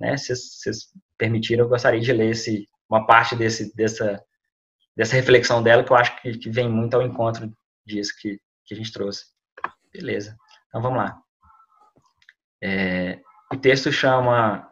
Né, 0.00 0.16
se 0.16 0.34
vocês 0.34 0.86
permitiram, 1.18 1.64
eu 1.64 1.68
gostaria 1.68 2.00
de 2.00 2.12
ler 2.12 2.30
esse, 2.30 2.66
uma 2.88 3.06
parte 3.06 3.36
desse, 3.36 3.74
dessa, 3.76 4.20
dessa 4.96 5.16
reflexão 5.16 5.62
dela, 5.62 5.84
que 5.84 5.92
eu 5.92 5.96
acho 5.96 6.20
que, 6.20 6.38
que 6.38 6.50
vem 6.50 6.68
muito 6.68 6.94
ao 6.94 7.02
encontro 7.02 7.52
disso 7.86 8.12
que, 8.20 8.38
que 8.64 8.74
a 8.74 8.76
gente 8.76 8.92
trouxe. 8.92 9.26
Beleza, 9.92 10.36
então 10.68 10.80
vamos 10.80 10.98
lá. 10.98 11.18
É, 12.62 13.20
o 13.52 13.56
texto 13.56 13.92
chama 13.92 14.68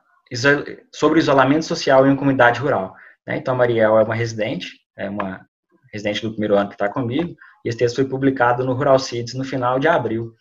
sobre 0.93 1.19
isolamento 1.19 1.65
social 1.65 2.07
em 2.07 2.17
comunidade 2.17 2.59
rural. 2.59 2.95
Né? 3.27 3.37
Então, 3.37 3.55
a 3.55 3.57
Mariel 3.57 3.99
é 3.99 4.03
uma 4.03 4.15
residente, 4.15 4.81
é 4.97 5.09
uma 5.09 5.47
residente 5.93 6.23
do 6.23 6.31
primeiro 6.31 6.57
ano 6.57 6.69
que 6.69 6.75
está 6.75 6.89
comigo, 6.89 7.37
e 7.65 7.69
esse 7.69 7.79
texto 7.79 7.97
foi 7.97 8.07
publicado 8.07 8.65
no 8.65 8.73
Rural 8.73 8.99
Cities 8.99 9.35
no 9.35 9.45
final 9.45 9.79
de 9.79 9.89
abril. 9.89 10.33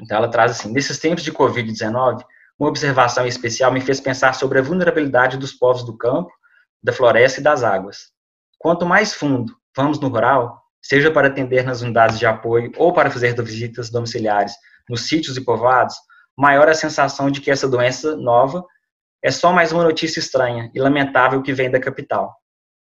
Então, 0.00 0.16
ela 0.16 0.28
traz 0.28 0.52
assim: 0.52 0.72
nesses 0.72 0.98
tempos 0.98 1.24
de 1.24 1.32
Covid-19, 1.32 2.24
uma 2.58 2.68
observação 2.68 3.26
especial 3.26 3.72
me 3.72 3.80
fez 3.80 4.00
pensar 4.00 4.34
sobre 4.34 4.58
a 4.58 4.62
vulnerabilidade 4.62 5.36
dos 5.36 5.52
povos 5.52 5.84
do 5.84 5.96
campo, 5.96 6.30
da 6.82 6.92
floresta 6.92 7.40
e 7.40 7.44
das 7.44 7.62
águas. 7.62 8.15
Quanto 8.66 8.84
mais 8.84 9.14
fundo 9.14 9.56
vamos 9.76 10.00
no 10.00 10.08
rural, 10.08 10.60
seja 10.82 11.08
para 11.08 11.28
atender 11.28 11.64
nas 11.64 11.82
unidades 11.82 12.18
de 12.18 12.26
apoio 12.26 12.72
ou 12.76 12.92
para 12.92 13.12
fazer 13.12 13.40
visitas 13.40 13.90
domiciliares 13.90 14.54
nos 14.90 15.06
sítios 15.06 15.36
e 15.36 15.40
povoados, 15.40 15.94
maior 16.36 16.68
a 16.68 16.74
sensação 16.74 17.30
de 17.30 17.40
que 17.40 17.48
essa 17.48 17.68
doença 17.68 18.16
nova 18.16 18.64
é 19.22 19.30
só 19.30 19.52
mais 19.52 19.70
uma 19.70 19.84
notícia 19.84 20.18
estranha 20.18 20.68
e 20.74 20.80
lamentável 20.80 21.40
que 21.42 21.52
vem 21.52 21.70
da 21.70 21.78
capital. 21.78 22.34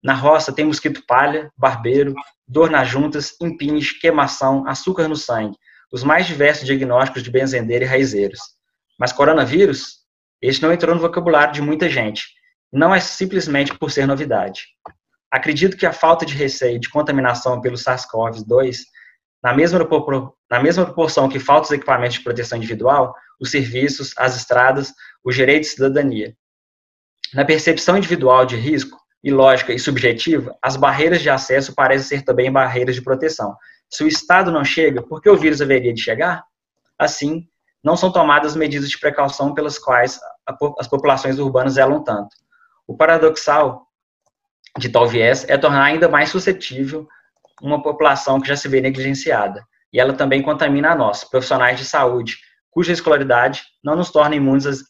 Na 0.00 0.14
roça 0.14 0.52
tem 0.52 0.64
mosquito 0.64 1.02
palha, 1.08 1.50
barbeiro, 1.56 2.14
dor 2.46 2.70
nas 2.70 2.86
juntas, 2.86 3.34
empins, 3.40 3.90
queimação, 3.90 4.64
açúcar 4.68 5.08
no 5.08 5.16
sangue, 5.16 5.58
os 5.92 6.04
mais 6.04 6.24
diversos 6.24 6.64
diagnósticos 6.64 7.20
de 7.20 7.32
benzendeira 7.32 7.84
e 7.84 7.88
raizeiros. 7.88 8.38
Mas 8.96 9.12
coronavírus, 9.12 10.04
este 10.40 10.62
não 10.62 10.72
entrou 10.72 10.94
no 10.94 11.00
vocabulário 11.00 11.52
de 11.52 11.60
muita 11.60 11.88
gente. 11.88 12.26
Não 12.72 12.94
é 12.94 13.00
simplesmente 13.00 13.76
por 13.76 13.90
ser 13.90 14.06
novidade. 14.06 14.62
Acredito 15.34 15.76
que 15.76 15.84
a 15.84 15.92
falta 15.92 16.24
de 16.24 16.32
receio 16.32 16.78
de 16.78 16.88
contaminação 16.88 17.60
pelo 17.60 17.76
SARS-CoV-2, 17.76 18.82
na 19.42 19.52
mesma, 19.52 19.80
na 20.48 20.62
mesma 20.62 20.84
proporção 20.84 21.28
que 21.28 21.40
falta 21.40 21.66
os 21.66 21.72
equipamentos 21.72 22.18
de 22.18 22.22
proteção 22.22 22.56
individual, 22.56 23.12
os 23.40 23.50
serviços, 23.50 24.14
as 24.16 24.36
estradas, 24.36 24.92
o 25.24 25.32
direito 25.32 25.62
de 25.62 25.70
cidadania. 25.70 26.36
Na 27.34 27.44
percepção 27.44 27.98
individual 27.98 28.46
de 28.46 28.54
risco, 28.54 28.96
e 29.24 29.30
lógica 29.32 29.72
e 29.72 29.78
subjetiva, 29.78 30.56
as 30.62 30.76
barreiras 30.76 31.20
de 31.20 31.28
acesso 31.28 31.74
parecem 31.74 32.18
ser 32.18 32.24
também 32.24 32.52
barreiras 32.52 32.94
de 32.94 33.02
proteção. 33.02 33.56
Se 33.90 34.04
o 34.04 34.06
Estado 34.06 34.52
não 34.52 34.62
chega, 34.64 35.02
por 35.02 35.20
que 35.20 35.28
o 35.28 35.36
vírus 35.36 35.60
haveria 35.60 35.92
de 35.92 36.00
chegar? 36.00 36.44
Assim, 36.96 37.48
não 37.82 37.96
são 37.96 38.12
tomadas 38.12 38.54
medidas 38.54 38.88
de 38.88 39.00
precaução 39.00 39.52
pelas 39.52 39.80
quais 39.80 40.20
as 40.78 40.86
populações 40.86 41.40
urbanas 41.40 41.72
zelam 41.72 42.04
tanto. 42.04 42.36
O 42.86 42.96
paradoxal 42.96 43.88
de 44.78 44.88
tal 44.88 45.06
viés 45.06 45.44
é 45.48 45.56
tornar 45.56 45.84
ainda 45.84 46.08
mais 46.08 46.30
suscetível 46.30 47.06
uma 47.62 47.82
população 47.82 48.40
que 48.40 48.48
já 48.48 48.56
se 48.56 48.68
vê 48.68 48.80
negligenciada. 48.80 49.64
E 49.92 50.00
ela 50.00 50.12
também 50.12 50.42
contamina 50.42 50.90
a 50.90 50.94
nós, 50.94 51.22
profissionais 51.22 51.78
de 51.78 51.84
saúde, 51.84 52.38
cuja 52.70 52.92
escolaridade 52.92 53.62
não 53.82 53.94
nos 53.94 54.10
torna 54.10 54.34
imunes 54.34 54.66
às 54.66 54.80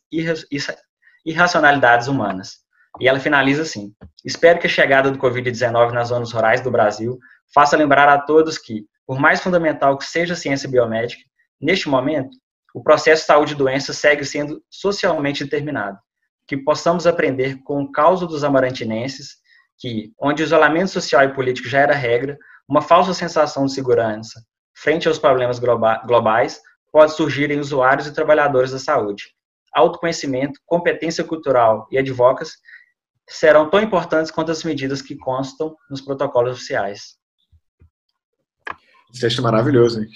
irracionalidades 1.24 2.08
humanas. 2.08 2.64
E 3.00 3.06
ela 3.06 3.20
finaliza 3.20 3.62
assim: 3.62 3.92
Espero 4.24 4.58
que 4.58 4.66
a 4.66 4.70
chegada 4.70 5.10
do 5.10 5.18
Covid-19 5.18 5.92
nas 5.92 6.08
zonas 6.08 6.32
rurais 6.32 6.62
do 6.62 6.70
Brasil 6.70 7.18
faça 7.52 7.76
lembrar 7.76 8.08
a 8.08 8.18
todos 8.18 8.56
que, 8.56 8.86
por 9.06 9.18
mais 9.18 9.42
fundamental 9.42 9.98
que 9.98 10.06
seja 10.06 10.32
a 10.32 10.36
ciência 10.36 10.68
biomédica, 10.68 11.22
neste 11.60 11.88
momento, 11.88 12.30
o 12.74 12.82
processo 12.82 13.26
saúde 13.26 13.52
e 13.52 13.56
doença 13.56 13.92
segue 13.92 14.24
sendo 14.24 14.62
socialmente 14.70 15.44
determinado. 15.44 15.98
Que 16.46 16.56
possamos 16.56 17.06
aprender 17.06 17.58
com 17.62 17.82
o 17.82 17.92
caos 17.92 18.20
dos 18.20 18.42
amarantinenses 18.42 19.36
que, 19.78 20.12
onde 20.20 20.42
o 20.42 20.44
isolamento 20.44 20.90
social 20.90 21.24
e 21.24 21.34
político 21.34 21.68
já 21.68 21.80
era 21.80 21.94
regra, 21.94 22.36
uma 22.68 22.80
falsa 22.80 23.12
sensação 23.12 23.66
de 23.66 23.72
segurança 23.72 24.40
frente 24.76 25.06
aos 25.06 25.18
problemas 25.18 25.58
globais 25.58 26.60
pode 26.92 27.14
surgir 27.14 27.50
em 27.50 27.58
usuários 27.58 28.06
e 28.06 28.12
trabalhadores 28.12 28.72
da 28.72 28.78
saúde. 28.78 29.24
Autoconhecimento, 29.72 30.60
competência 30.66 31.24
cultural 31.24 31.88
e 31.90 31.98
advocacy 31.98 32.56
serão 33.28 33.68
tão 33.70 33.80
importantes 33.80 34.30
quanto 34.30 34.52
as 34.52 34.62
medidas 34.62 35.00
que 35.00 35.16
constam 35.16 35.74
nos 35.90 36.00
protocolos 36.00 36.52
oficiais. 36.52 37.16
Esse 39.10 39.20
texto 39.22 39.40
é 39.40 39.42
maravilhoso, 39.42 40.00
hein? 40.00 40.08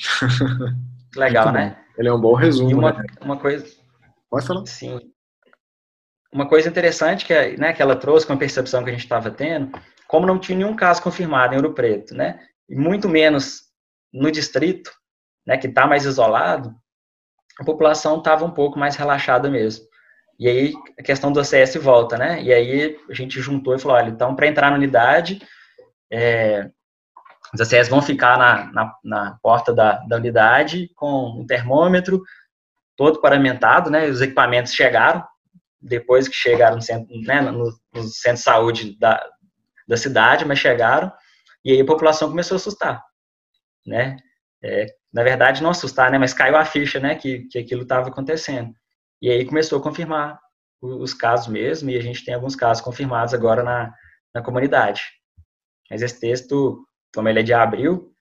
Legal, 1.17 1.53
né? 1.53 1.83
Ele 1.97 2.09
é 2.09 2.13
um 2.13 2.21
bom 2.21 2.35
resumo. 2.35 2.71
E 2.71 2.75
uma, 2.75 2.93
né? 2.93 3.05
uma 3.23 3.37
coisa. 3.37 3.67
Pode 4.31 4.47
falar? 4.47 4.67
Sim. 4.67 5.01
Uma 6.33 6.49
coisa 6.49 6.69
interessante 6.69 7.25
que, 7.25 7.57
né, 7.57 7.73
que 7.73 7.81
ela 7.81 7.97
trouxe 7.97 8.27
com 8.27 8.35
a 8.35 8.37
percepção 8.37 8.85
que 8.85 8.91
a 8.91 8.93
gente 8.93 9.05
estava 9.05 9.31
tendo, 9.31 9.73
como 10.07 10.27
não 10.27 10.39
tinha 10.39 10.59
nenhum 10.59 10.77
caso 10.77 11.03
confirmado 11.03 11.55
em 11.55 11.57
Ouro 11.57 11.75
Preto, 11.75 12.15
né? 12.15 12.41
E 12.69 12.77
muito 12.77 13.09
menos 13.09 13.63
no 14.13 14.31
distrito, 14.31 14.91
né, 15.47 15.57
que 15.57 15.67
está 15.67 15.87
mais 15.87 16.05
isolado, 16.05 16.75
a 17.59 17.65
população 17.65 18.19
estava 18.19 18.45
um 18.45 18.51
pouco 18.51 18.79
mais 18.79 18.97
relaxada 18.97 19.51
mesmo. 19.51 19.87
E 20.39 20.49
aí 20.49 20.73
a 20.99 21.03
questão 21.03 21.33
do 21.33 21.41
ACS 21.41 21.75
volta, 21.77 22.17
né? 22.17 22.41
E 22.43 22.53
aí 22.53 22.97
a 23.11 23.15
gente 23.15 23.41
juntou 23.41 23.75
e 23.75 23.79
falou, 23.79 23.97
olha, 23.97 24.11
então 24.11 24.37
para 24.37 24.47
entrar 24.47 24.71
na 24.71 24.77
unidade, 24.77 25.41
é, 26.13 26.71
os 27.53 27.61
ACS 27.61 27.89
vão 27.89 28.01
ficar 28.01 28.39
na, 28.39 28.73
na, 28.73 28.95
na 29.03 29.39
porta 29.43 29.75
da, 29.75 29.99
da, 30.07 30.17
unidade 30.17 30.91
com 30.95 31.41
um 31.41 31.47
termômetro 31.47 32.23
todo 32.97 33.21
paramentado, 33.21 33.91
né? 33.91 34.07
Os 34.07 34.21
equipamentos 34.21 34.73
chegaram, 34.73 35.25
depois 35.81 36.29
que 36.29 36.35
chegaram 36.35 36.77
no 36.77 36.83
centro, 36.83 37.09
né, 37.23 37.41
no, 37.41 37.73
no 37.95 38.03
centro 38.03 38.39
de 38.39 38.43
saúde 38.43 38.99
da, 38.99 39.25
da 39.87 39.97
cidade, 39.97 40.45
mas 40.45 40.59
chegaram, 40.59 41.13
e 41.65 41.73
aí 41.73 41.81
a 41.81 41.87
população 41.87 42.29
começou 42.29 42.57
a 42.57 42.59
assustar, 42.59 43.03
né? 43.87 44.17
É, 44.63 44.87
na 45.13 45.23
verdade, 45.23 45.63
não 45.63 45.71
assustar, 45.71 46.11
né? 46.11 46.19
Mas 46.19 46.35
caiu 46.35 46.57
a 46.57 46.65
ficha, 46.65 47.01
né? 47.01 47.15
Que, 47.15 47.45
que 47.49 47.59
aquilo 47.59 47.83
estava 47.83 48.09
acontecendo. 48.09 48.73
E 49.23 49.31
aí 49.31 49.45
começou 49.45 49.79
a 49.79 49.83
confirmar 49.83 50.39
os 50.81 51.13
casos 51.13 51.49
mesmo, 51.49 51.91
e 51.91 51.97
a 51.97 52.01
gente 52.03 52.25
tem 52.25 52.35
alguns 52.35 52.55
casos 52.55 52.83
confirmados 52.83 53.35
agora 53.35 53.63
na, 53.63 53.93
na 54.35 54.43
comunidade. 54.43 55.03
Mas 55.91 56.03
esse 56.03 56.21
texto, 56.21 56.87
como 57.15 57.29
ele 57.29 57.41
é 57.41 57.43
de 57.43 57.53
abril, 57.53 58.13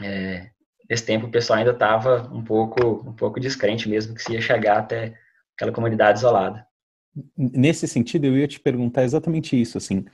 é, 0.00 0.50
nesse 0.88 1.04
tempo 1.04 1.26
o 1.26 1.30
pessoal 1.30 1.58
ainda 1.58 1.72
estava 1.72 2.28
um 2.32 2.44
pouco, 2.44 3.08
um 3.08 3.14
pouco 3.14 3.40
descrente 3.40 3.88
mesmo 3.88 4.14
que 4.14 4.22
se 4.22 4.32
ia 4.32 4.40
chegar 4.40 4.78
até 4.78 5.18
aquela 5.58 5.72
comunidade 5.72 6.20
isolada. 6.20 6.64
nesse 7.36 7.88
sentido, 7.88 8.26
eu 8.26 8.38
ia 8.38 8.46
te 8.46 8.60
perguntar 8.60 9.02
exatamente 9.02 9.60
isso, 9.60 9.76
assim, 9.76 10.04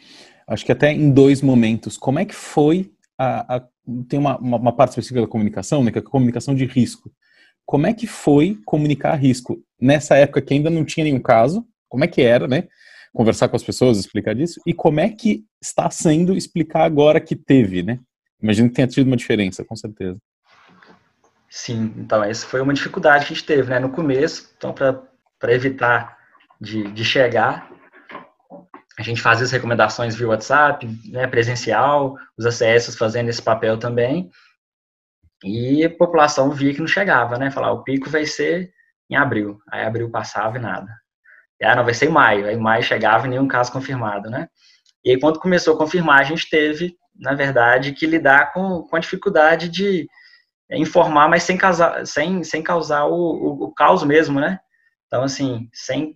acho 0.48 0.64
que 0.64 0.72
até 0.72 0.90
em 0.90 1.10
dois 1.10 1.42
momentos, 1.42 1.98
como 1.98 2.18
é 2.18 2.24
que 2.24 2.34
foi 2.34 2.90
a, 3.18 3.56
a 3.56 3.68
tem 4.08 4.18
uma, 4.18 4.38
uma, 4.38 4.56
uma, 4.56 4.72
parte 4.72 4.90
específica 4.90 5.20
da 5.20 5.26
comunicação, 5.26 5.84
né, 5.84 5.90
que 5.90 5.98
é 5.98 6.00
a 6.00 6.04
comunicação 6.04 6.54
de 6.54 6.64
risco. 6.64 7.12
Como 7.66 7.86
é 7.86 7.92
que 7.92 8.06
foi 8.06 8.58
comunicar 8.64 9.14
risco 9.14 9.62
nessa 9.80 10.16
época 10.16 10.40
que 10.40 10.54
ainda 10.54 10.70
não 10.70 10.84
tinha 10.84 11.04
nenhum 11.04 11.20
caso? 11.20 11.66
Como 11.88 12.04
é 12.04 12.08
que 12.08 12.22
era, 12.22 12.48
né? 12.48 12.66
Conversar 13.12 13.48
com 13.48 13.56
as 13.56 13.62
pessoas, 13.62 13.98
explicar 13.98 14.34
disso. 14.34 14.60
E 14.66 14.74
como 14.74 15.00
é 15.00 15.08
que 15.08 15.44
está 15.62 15.90
sendo 15.90 16.34
explicar 16.34 16.84
agora 16.84 17.20
que 17.20 17.36
teve, 17.36 17.82
né? 17.82 18.00
Imagino 18.42 18.68
que 18.68 18.74
tenha 18.74 18.88
tido 18.88 19.06
uma 19.06 19.16
diferença, 19.16 19.64
com 19.64 19.76
certeza. 19.76 20.18
Sim, 21.48 21.94
então 21.96 22.22
essa 22.24 22.46
foi 22.46 22.60
uma 22.60 22.74
dificuldade 22.74 23.26
que 23.26 23.32
a 23.32 23.36
gente 23.36 23.46
teve, 23.46 23.70
né? 23.70 23.78
No 23.78 23.90
começo, 23.90 24.52
então 24.56 24.72
para 24.72 25.02
evitar 25.52 26.16
de, 26.60 26.90
de 26.92 27.04
chegar, 27.04 27.70
a 28.98 29.02
gente 29.02 29.20
fazia 29.20 29.44
as 29.44 29.50
recomendações 29.50 30.14
via 30.14 30.28
WhatsApp, 30.28 30.86
né, 31.10 31.26
presencial, 31.26 32.16
os 32.38 32.46
ACS 32.46 32.96
fazendo 32.96 33.28
esse 33.28 33.42
papel 33.42 33.76
também, 33.76 34.30
e 35.42 35.84
a 35.84 35.90
população 35.90 36.50
via 36.50 36.72
que 36.72 36.80
não 36.80 36.86
chegava, 36.86 37.36
né? 37.36 37.50
Falar, 37.50 37.72
o 37.72 37.82
pico 37.82 38.08
vai 38.08 38.24
ser 38.24 38.72
em 39.10 39.16
abril. 39.16 39.58
Aí 39.70 39.84
abril 39.84 40.10
passava 40.10 40.56
e 40.56 40.60
nada. 40.60 40.90
E, 41.60 41.66
ah, 41.66 41.76
não, 41.76 41.84
vai 41.84 41.92
ser 41.92 42.06
em 42.06 42.12
maio. 42.12 42.46
Aí 42.46 42.54
em 42.54 42.60
maio 42.60 42.82
chegava 42.82 43.26
e 43.26 43.30
nenhum 43.30 43.46
caso 43.46 43.70
confirmado, 43.70 44.30
né? 44.30 44.48
E 45.04 45.10
aí, 45.10 45.20
quando 45.20 45.38
começou 45.38 45.74
a 45.74 45.78
confirmar, 45.78 46.20
a 46.20 46.24
gente 46.24 46.48
teve, 46.48 46.96
na 47.14 47.34
verdade, 47.34 47.92
que 47.92 48.06
lidar 48.06 48.52
com, 48.54 48.82
com 48.82 48.96
a 48.96 48.98
dificuldade 48.98 49.68
de 49.68 50.08
informar, 50.70 51.28
mas 51.28 51.42
sem 51.42 51.58
causar, 51.58 52.06
sem, 52.06 52.42
sem 52.42 52.62
causar 52.62 53.04
o, 53.04 53.12
o, 53.12 53.64
o 53.64 53.74
caos 53.74 54.02
mesmo, 54.02 54.40
né? 54.40 54.58
Então, 55.06 55.22
assim, 55.22 55.68
sem, 55.72 56.14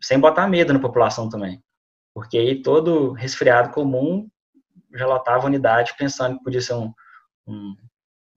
sem 0.00 0.18
botar 0.18 0.48
medo 0.48 0.72
na 0.72 0.78
população 0.78 1.28
também. 1.28 1.62
Porque 2.14 2.38
aí 2.38 2.62
todo 2.62 3.12
resfriado 3.12 3.70
comum 3.70 4.28
já 4.94 5.06
lotava 5.06 5.46
unidade 5.46 5.94
pensando 5.98 6.38
que 6.38 6.44
podia 6.44 6.60
ser 6.60 6.74
um, 6.74 6.92
um, 7.46 7.74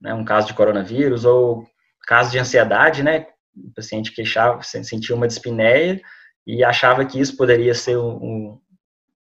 né, 0.00 0.12
um 0.14 0.24
caso 0.24 0.48
de 0.48 0.54
coronavírus 0.54 1.24
ou 1.24 1.66
caso 2.06 2.30
de 2.30 2.38
ansiedade, 2.38 3.02
né? 3.02 3.26
O 3.54 3.72
paciente 3.74 4.12
queixava, 4.12 4.62
sentia 4.62 5.14
uma 5.14 5.28
dispneia 5.28 6.00
e 6.46 6.64
achava 6.64 7.04
que 7.04 7.20
isso 7.20 7.36
poderia 7.36 7.74
ser 7.74 7.98
um, 7.98 8.16
um 8.16 8.60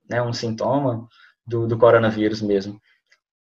né, 0.09 0.21
um 0.21 0.33
sintoma 0.33 1.07
do, 1.45 1.67
do 1.67 1.77
coronavírus 1.77 2.41
mesmo. 2.41 2.81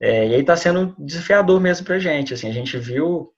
É, 0.00 0.28
e 0.28 0.34
aí 0.34 0.40
está 0.40 0.56
sendo 0.56 0.94
desafiador 0.98 1.60
mesmo 1.60 1.86
para 1.86 1.96
a 1.96 1.98
gente. 1.98 2.34
Assim, 2.34 2.48
a 2.48 2.52
gente 2.52 2.76
viu 2.78 3.32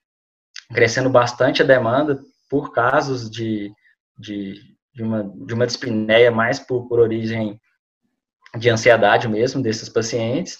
crescendo 0.72 1.10
bastante 1.10 1.62
a 1.62 1.66
demanda 1.66 2.22
por 2.52 2.70
casos 2.70 3.30
de, 3.30 3.72
de, 4.18 4.60
de, 4.94 5.02
uma, 5.02 5.24
de 5.24 5.54
uma 5.54 5.66
dispneia 5.66 6.30
mais 6.30 6.60
por, 6.60 6.86
por 6.86 7.00
origem 7.00 7.58
de 8.58 8.68
ansiedade 8.68 9.26
mesmo 9.26 9.62
desses 9.62 9.88
pacientes. 9.88 10.58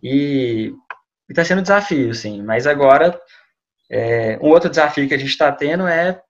E 0.00 0.72
está 1.28 1.44
sendo 1.44 1.58
um 1.58 1.62
desafio, 1.62 2.14
sim. 2.14 2.40
Mas 2.40 2.68
agora, 2.68 3.20
é, 3.90 4.38
um 4.40 4.50
outro 4.50 4.70
desafio 4.70 5.08
que 5.08 5.14
a 5.14 5.18
gente 5.18 5.30
está 5.30 5.50
tendo 5.50 5.88
é 5.88 6.22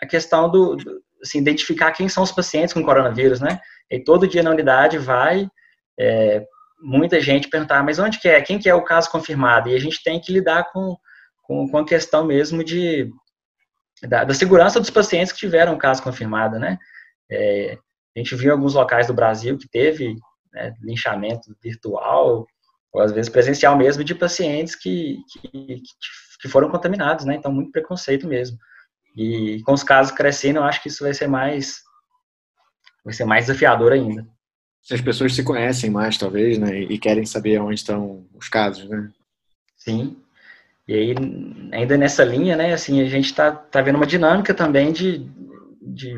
a 0.00 0.06
questão 0.06 0.48
do, 0.48 0.76
do 0.76 1.02
assim, 1.20 1.38
identificar 1.38 1.90
quem 1.90 2.08
são 2.08 2.22
os 2.22 2.30
pacientes 2.30 2.72
com 2.72 2.84
coronavírus, 2.84 3.40
né? 3.40 3.58
E 3.90 3.98
todo 3.98 4.28
dia 4.28 4.44
na 4.44 4.50
unidade 4.50 4.96
vai 4.96 5.48
é, 5.98 6.46
muita 6.80 7.20
gente 7.20 7.48
perguntar, 7.48 7.82
mas 7.82 7.98
onde 7.98 8.20
que 8.20 8.28
é? 8.28 8.40
Quem 8.40 8.60
que 8.60 8.68
é 8.68 8.74
o 8.76 8.84
caso 8.84 9.10
confirmado? 9.10 9.68
E 9.70 9.74
a 9.74 9.80
gente 9.80 10.04
tem 10.04 10.20
que 10.20 10.32
lidar 10.32 10.70
com, 10.70 10.96
com, 11.42 11.68
com 11.68 11.78
a 11.78 11.84
questão 11.84 12.24
mesmo 12.24 12.62
de 12.62 13.10
da, 14.02 14.24
da, 14.24 14.34
segurança 14.34 14.80
dos 14.80 14.90
pacientes 14.90 15.32
que 15.32 15.38
tiveram 15.38 15.74
o 15.74 15.78
caso 15.78 16.02
confirmado, 16.02 16.58
né? 16.58 16.78
É, 17.30 17.78
a 18.16 18.18
gente 18.18 18.34
viu 18.36 18.48
em 18.48 18.52
alguns 18.52 18.74
locais 18.74 19.06
do 19.06 19.14
Brasil 19.14 19.58
que 19.58 19.68
teve 19.68 20.16
né, 20.52 20.72
linchamento 20.82 21.54
virtual, 21.62 22.46
ou 22.92 23.02
às 23.02 23.12
vezes 23.12 23.30
presencial 23.30 23.76
mesmo, 23.76 24.04
de 24.04 24.14
pacientes 24.14 24.74
que, 24.74 25.18
que, 25.30 25.82
que 26.40 26.48
foram 26.48 26.70
contaminados, 26.70 27.24
né? 27.24 27.34
Então, 27.34 27.52
muito 27.52 27.72
preconceito 27.72 28.26
mesmo. 28.26 28.56
E 29.16 29.62
com 29.64 29.72
os 29.72 29.82
casos 29.82 30.12
crescendo, 30.12 30.58
eu 30.58 30.64
acho 30.64 30.82
que 30.82 30.88
isso 30.88 31.04
vai 31.04 31.14
ser 31.14 31.26
mais 31.26 31.82
vai 33.04 33.12
ser 33.12 33.24
mais 33.24 33.46
desafiador 33.46 33.92
ainda. 33.92 34.26
Se 34.82 34.94
as 34.94 35.00
pessoas 35.00 35.34
se 35.34 35.42
conhecem 35.42 35.90
mais, 35.90 36.18
talvez, 36.18 36.58
né, 36.58 36.78
e 36.78 36.98
querem 36.98 37.24
saber 37.24 37.58
onde 37.60 37.74
estão 37.74 38.26
os 38.34 38.48
casos, 38.48 38.88
né? 38.88 39.10
Sim. 39.76 40.23
E 40.86 40.94
aí, 40.94 41.14
ainda 41.72 41.96
nessa 41.96 42.22
linha, 42.24 42.56
né, 42.56 42.74
assim, 42.74 43.00
a 43.00 43.08
gente 43.08 43.26
está 43.26 43.50
tá 43.50 43.80
vendo 43.80 43.96
uma 43.96 44.06
dinâmica 44.06 44.52
também 44.52 44.92
de, 44.92 45.26
de 45.80 46.14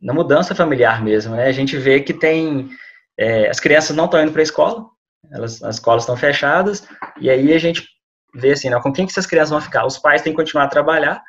na 0.00 0.14
mudança 0.14 0.54
familiar 0.54 1.02
mesmo, 1.04 1.36
né? 1.36 1.46
A 1.46 1.52
gente 1.52 1.76
vê 1.76 2.00
que 2.00 2.14
tem 2.14 2.70
é, 3.18 3.50
as 3.50 3.60
crianças 3.60 3.94
não 3.94 4.06
estão 4.06 4.22
indo 4.22 4.32
para 4.32 4.40
a 4.40 4.42
escola, 4.42 4.86
elas, 5.30 5.62
as 5.62 5.76
escolas 5.76 6.04
estão 6.04 6.16
fechadas, 6.16 6.88
e 7.20 7.28
aí 7.28 7.52
a 7.52 7.58
gente 7.58 7.86
vê 8.34 8.52
assim, 8.52 8.70
né, 8.70 8.80
com 8.80 8.92
quem 8.92 9.04
que 9.04 9.12
essas 9.12 9.26
crianças 9.26 9.50
vão 9.50 9.60
ficar? 9.60 9.84
Os 9.84 9.98
pais 9.98 10.22
têm 10.22 10.32
que 10.32 10.38
continuar 10.38 10.64
a 10.64 10.68
trabalhar, 10.68 11.22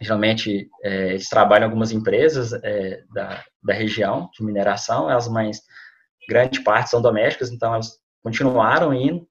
geralmente 0.00 0.70
é, 0.82 1.10
eles 1.10 1.28
trabalham 1.28 1.64
em 1.64 1.68
algumas 1.68 1.92
empresas 1.92 2.54
é, 2.54 3.02
da, 3.12 3.44
da 3.62 3.74
região 3.74 4.30
de 4.32 4.42
mineração, 4.42 5.08
as 5.08 5.28
mães, 5.28 5.60
grande 6.26 6.62
parte 6.62 6.88
são 6.88 7.02
domésticas, 7.02 7.50
então 7.50 7.74
elas 7.74 7.98
continuaram 8.22 8.94
indo 8.94 9.28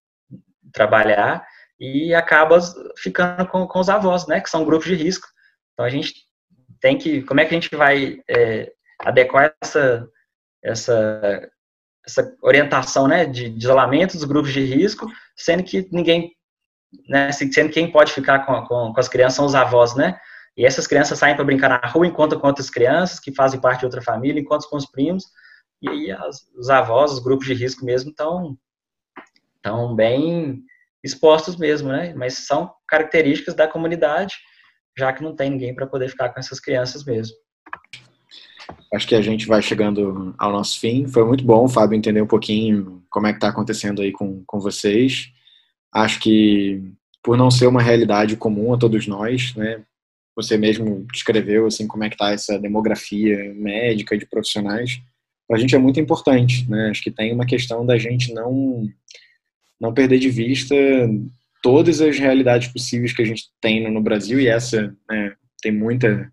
trabalhar 0.72 1.44
e 1.82 2.14
acaba 2.14 2.60
ficando 2.96 3.48
com, 3.48 3.66
com 3.66 3.80
os 3.80 3.90
avós, 3.90 4.28
né, 4.28 4.40
que 4.40 4.52
são 4.52 4.64
grupos 4.64 4.86
de 4.88 4.94
risco. 4.94 5.28
Então 5.74 5.84
a 5.84 5.90
gente 5.90 6.14
tem 6.80 6.96
que, 6.96 7.24
como 7.24 7.40
é 7.40 7.46
que 7.46 7.56
a 7.56 7.60
gente 7.60 7.76
vai 7.76 8.22
é, 8.30 8.72
adequar 9.00 9.56
essa, 9.60 10.08
essa, 10.64 11.50
essa 12.06 12.36
orientação, 12.44 13.08
né, 13.08 13.26
de, 13.26 13.50
de 13.50 13.58
isolamento 13.58 14.14
dos 14.14 14.26
grupos 14.26 14.54
de 14.54 14.64
risco, 14.64 15.08
sendo 15.36 15.64
que 15.64 15.90
ninguém, 15.92 16.32
né, 17.10 17.32
sendo 17.32 17.50
que 17.50 17.70
quem 17.70 17.92
pode 17.92 18.14
ficar 18.14 18.46
com, 18.46 18.64
com, 18.66 18.94
com 18.94 19.00
as 19.00 19.10
crianças 19.10 19.38
são 19.38 19.46
os 19.46 19.56
avós, 19.56 19.96
né, 19.96 20.20
e 20.56 20.68
essas 20.68 20.86
crianças 20.86 21.18
saem 21.18 21.36
para 21.36 21.46
brincar 21.46 21.70
na 21.70 21.90
rua 21.90 22.06
enquanto 22.06 22.40
com 22.40 22.46
outras 22.46 22.70
crianças 22.70 23.20
que 23.20 23.34
fazem 23.34 23.60
parte 23.60 23.80
de 23.80 23.86
outra 23.86 24.04
família, 24.04 24.40
enquanto 24.40 24.70
com 24.70 24.78
os 24.78 24.86
primos, 24.86 25.24
e 25.82 25.90
aí 25.90 26.12
as, 26.12 26.48
os 26.56 26.70
avós, 26.70 27.12
os 27.12 27.20
grupos 27.20 27.48
de 27.48 27.56
risco 27.56 27.84
mesmo, 27.84 28.12
estão 28.12 28.56
tão 29.64 29.96
bem 29.96 30.64
expostos 31.04 31.56
mesmo, 31.56 31.90
né? 31.90 32.14
Mas 32.16 32.46
são 32.46 32.72
características 32.88 33.56
da 33.56 33.68
comunidade, 33.68 34.36
já 34.98 35.12
que 35.12 35.24
não 35.24 35.36
tem 35.36 35.50
ninguém 35.50 35.74
para 35.74 35.88
poder 35.88 36.10
ficar 36.10 36.30
com 36.30 36.40
essas 36.40 36.60
crianças 36.60 37.04
mesmo. 37.04 37.36
Acho 38.94 39.08
que 39.08 39.16
a 39.16 39.22
gente 39.22 39.48
vai 39.48 39.62
chegando 39.62 40.36
ao 40.38 40.52
nosso 40.52 40.80
fim. 40.80 41.08
Foi 41.08 41.26
muito 41.26 41.44
bom, 41.44 41.68
Fábio, 41.68 41.98
entender 41.98 42.22
um 42.22 42.28
pouquinho 42.28 43.04
como 43.10 43.28
é 43.28 43.32
que 43.32 43.38
está 43.38 43.50
acontecendo 43.50 44.02
aí 44.02 44.12
com, 44.12 44.44
com 44.46 44.60
vocês. 44.60 45.30
Acho 45.94 46.20
que 46.20 46.82
por 47.24 47.38
não 47.38 47.52
ser 47.52 47.68
uma 47.68 47.82
realidade 47.82 48.36
comum 48.36 48.74
a 48.74 48.78
todos 48.78 49.08
nós, 49.08 49.56
né? 49.56 49.84
você 50.36 50.58
mesmo 50.58 51.06
descreveu 51.12 51.66
assim 51.66 51.88
como 51.88 52.04
é 52.04 52.10
que 52.10 52.16
está 52.16 52.32
essa 52.32 52.58
demografia 52.60 53.54
médica 53.54 54.18
de 54.18 54.26
profissionais 54.26 55.02
para 55.48 55.58
a 55.58 55.60
gente 55.60 55.76
é 55.76 55.80
muito 55.80 56.00
importante 56.00 56.70
né 56.70 56.90
acho 56.90 57.02
que 57.04 57.12
tem 57.12 57.34
uma 57.34 57.46
questão 57.46 57.86
da 57.86 57.98
gente 57.98 58.34
não 58.34 58.88
não 59.82 59.94
perder 59.94 60.20
de 60.20 60.30
vista 60.30 60.76
todas 61.64 62.00
as 62.00 62.18
realidades 62.18 62.68
possíveis 62.72 63.14
que 63.14 63.22
a 63.22 63.26
gente 63.26 63.46
tem 63.60 63.92
no 63.92 64.02
Brasil 64.02 64.40
e 64.40 64.48
essa 64.48 64.96
né, 65.10 65.34
tem 65.62 65.72
muita 65.72 66.32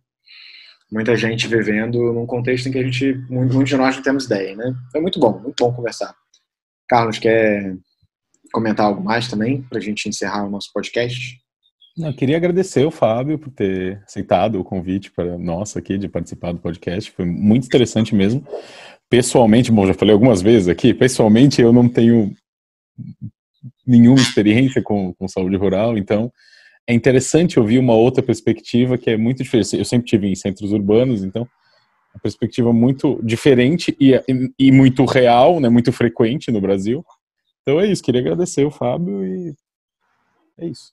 muita 0.93 1.17
gente 1.17 1.49
vivendo 1.49 2.13
num 2.13 2.27
contexto 2.27 2.69
em 2.69 2.73
que 2.73 2.79
a 2.79 2.83
gente 2.83 3.15
muitos 3.29 3.69
de 3.69 3.77
nós 3.77 3.97
não 3.97 4.03
temos 4.03 4.27
ideia 4.27 4.55
né 4.55 4.75
foi 4.93 5.01
muito 5.01 5.19
bom 5.19 5.41
muito 5.41 5.65
bom 5.65 5.73
conversar 5.73 6.15
Carlos 6.89 7.19
quer 7.19 7.75
comentar 8.53 8.87
algo 8.87 9.03
mais 9.03 9.29
também 9.29 9.63
para 9.63 9.79
a 9.79 9.83
gente 9.83 10.09
encerrar 10.09 10.45
o 10.45 10.51
nosso 10.51 10.71
podcast 10.73 11.39
eu 11.99 12.15
queria 12.15 12.37
agradecer 12.37 12.85
o 12.85 12.93
Fábio 12.93 13.39
por 13.39 13.51
ter 13.51 14.01
aceitado 14.07 14.61
o 14.61 14.65
convite 14.65 15.11
para 15.11 15.37
nós 15.37 15.77
aqui 15.77 15.99
de 15.99 16.09
participar 16.09 16.53
do 16.53 16.61
podcast. 16.61 17.11
Foi 17.11 17.25
muito 17.25 17.67
interessante 17.67 18.15
mesmo. 18.15 18.47
Pessoalmente, 19.11 19.73
bom, 19.73 19.85
já 19.85 19.95
falei 19.95 20.13
algumas 20.13 20.41
vezes 20.41 20.69
aqui, 20.69 20.95
pessoalmente 20.95 21.61
eu 21.61 21.73
não 21.73 21.89
tenho 21.89 22.33
nenhuma 23.89 24.21
experiência 24.21 24.83
com, 24.83 25.13
com 25.15 25.27
saúde 25.27 25.57
rural, 25.57 25.97
então 25.97 26.33
é 26.87 26.95
interessante 26.95 27.59
ouvir 27.59 27.79
uma 27.79 27.95
outra 27.95 28.23
perspectiva 28.23 28.97
que 28.97 29.11
é 29.11 29.17
muito 29.17 29.43
diferente. 29.43 29.77
Eu 29.77 29.85
sempre 29.85 30.07
tive 30.07 30.27
em 30.27 30.35
centros 30.35 30.73
urbanos, 30.73 31.23
então 31.23 31.49
uma 32.15 32.21
perspectiva 32.21 32.73
muito 32.73 33.21
diferente 33.23 33.97
e, 34.01 34.13
e 34.59 34.73
muito 34.73 35.05
real, 35.05 35.61
né, 35.61 35.69
muito 35.69 35.93
frequente 35.93 36.51
no 36.51 36.61
Brasil. 36.61 37.05
Então 37.63 37.81
é 37.81 37.87
isso, 37.87 38.03
queria 38.03 38.21
agradecer 38.21 38.65
o 38.65 38.71
Fábio 38.71 39.25
e 39.25 39.55
é 40.59 40.67
isso. 40.67 40.93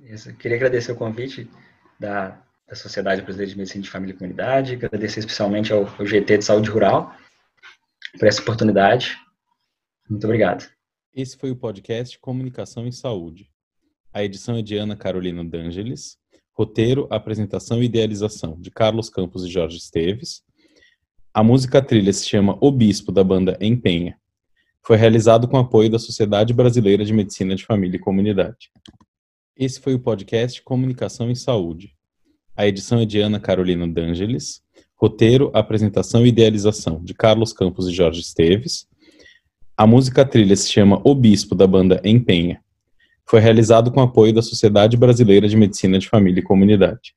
Isso. 0.00 0.34
Queria 0.34 0.56
agradecer 0.56 0.92
o 0.92 0.96
convite 0.96 1.50
da, 1.98 2.38
da 2.68 2.74
Sociedade 2.74 3.22
Brasileira 3.22 3.50
de 3.50 3.58
Medicina 3.58 3.82
de 3.82 3.90
Família 3.90 4.14
e 4.14 4.18
Comunidade, 4.18 4.74
agradecer 4.74 5.20
especialmente 5.20 5.72
ao, 5.72 5.86
ao 5.98 6.06
GT 6.06 6.38
de 6.38 6.44
Saúde 6.44 6.70
Rural 6.70 7.14
por 8.18 8.28
essa 8.28 8.40
oportunidade. 8.40 9.16
Muito 10.08 10.24
obrigado. 10.24 10.73
Esse 11.16 11.36
foi 11.36 11.52
o 11.52 11.56
podcast 11.56 12.18
Comunicação 12.18 12.88
em 12.88 12.90
Saúde. 12.90 13.48
A 14.12 14.24
edição 14.24 14.56
é 14.56 14.62
de 14.62 14.76
Ana 14.76 14.96
Carolina 14.96 15.44
D'Angeles, 15.44 16.18
Roteiro, 16.52 17.06
apresentação 17.08 17.80
e 17.80 17.86
idealização 17.86 18.60
de 18.60 18.68
Carlos 18.68 19.08
Campos 19.08 19.44
e 19.44 19.48
Jorge 19.48 19.76
Esteves. 19.76 20.42
A 21.32 21.44
música 21.44 21.80
trilha 21.80 22.12
se 22.12 22.28
chama 22.28 22.58
O 22.60 22.72
Bispo, 22.72 23.12
da 23.12 23.22
banda 23.22 23.56
Empenha. 23.60 24.18
Foi 24.82 24.96
realizado 24.96 25.46
com 25.46 25.56
apoio 25.56 25.88
da 25.88 26.00
Sociedade 26.00 26.52
Brasileira 26.52 27.04
de 27.04 27.12
Medicina 27.12 27.54
de 27.54 27.64
Família 27.64 27.96
e 27.96 28.00
Comunidade. 28.00 28.72
Esse 29.56 29.80
foi 29.80 29.94
o 29.94 30.00
podcast 30.00 30.60
Comunicação 30.62 31.30
e 31.30 31.36
Saúde. 31.36 31.94
A 32.56 32.66
edição 32.66 32.98
é 32.98 33.06
de 33.06 33.20
Ana 33.20 33.38
Carolina 33.38 33.86
D'Angeles. 33.86 34.64
Roteiro, 34.96 35.52
apresentação 35.54 36.26
e 36.26 36.30
idealização 36.30 37.00
de 37.04 37.14
Carlos 37.14 37.52
Campos 37.52 37.86
e 37.86 37.92
Jorge 37.92 38.20
Esteves. 38.20 38.88
A 39.76 39.88
música 39.88 40.24
trilha 40.24 40.54
se 40.54 40.70
chama 40.70 41.00
O 41.04 41.16
Bispo, 41.16 41.52
da 41.52 41.66
banda 41.66 42.00
Empenha. 42.04 42.60
Foi 43.26 43.40
realizado 43.40 43.90
com 43.90 44.00
apoio 44.00 44.32
da 44.32 44.40
Sociedade 44.40 44.96
Brasileira 44.96 45.48
de 45.48 45.56
Medicina 45.56 45.98
de 45.98 46.08
Família 46.08 46.38
e 46.38 46.44
Comunidade. 46.44 47.12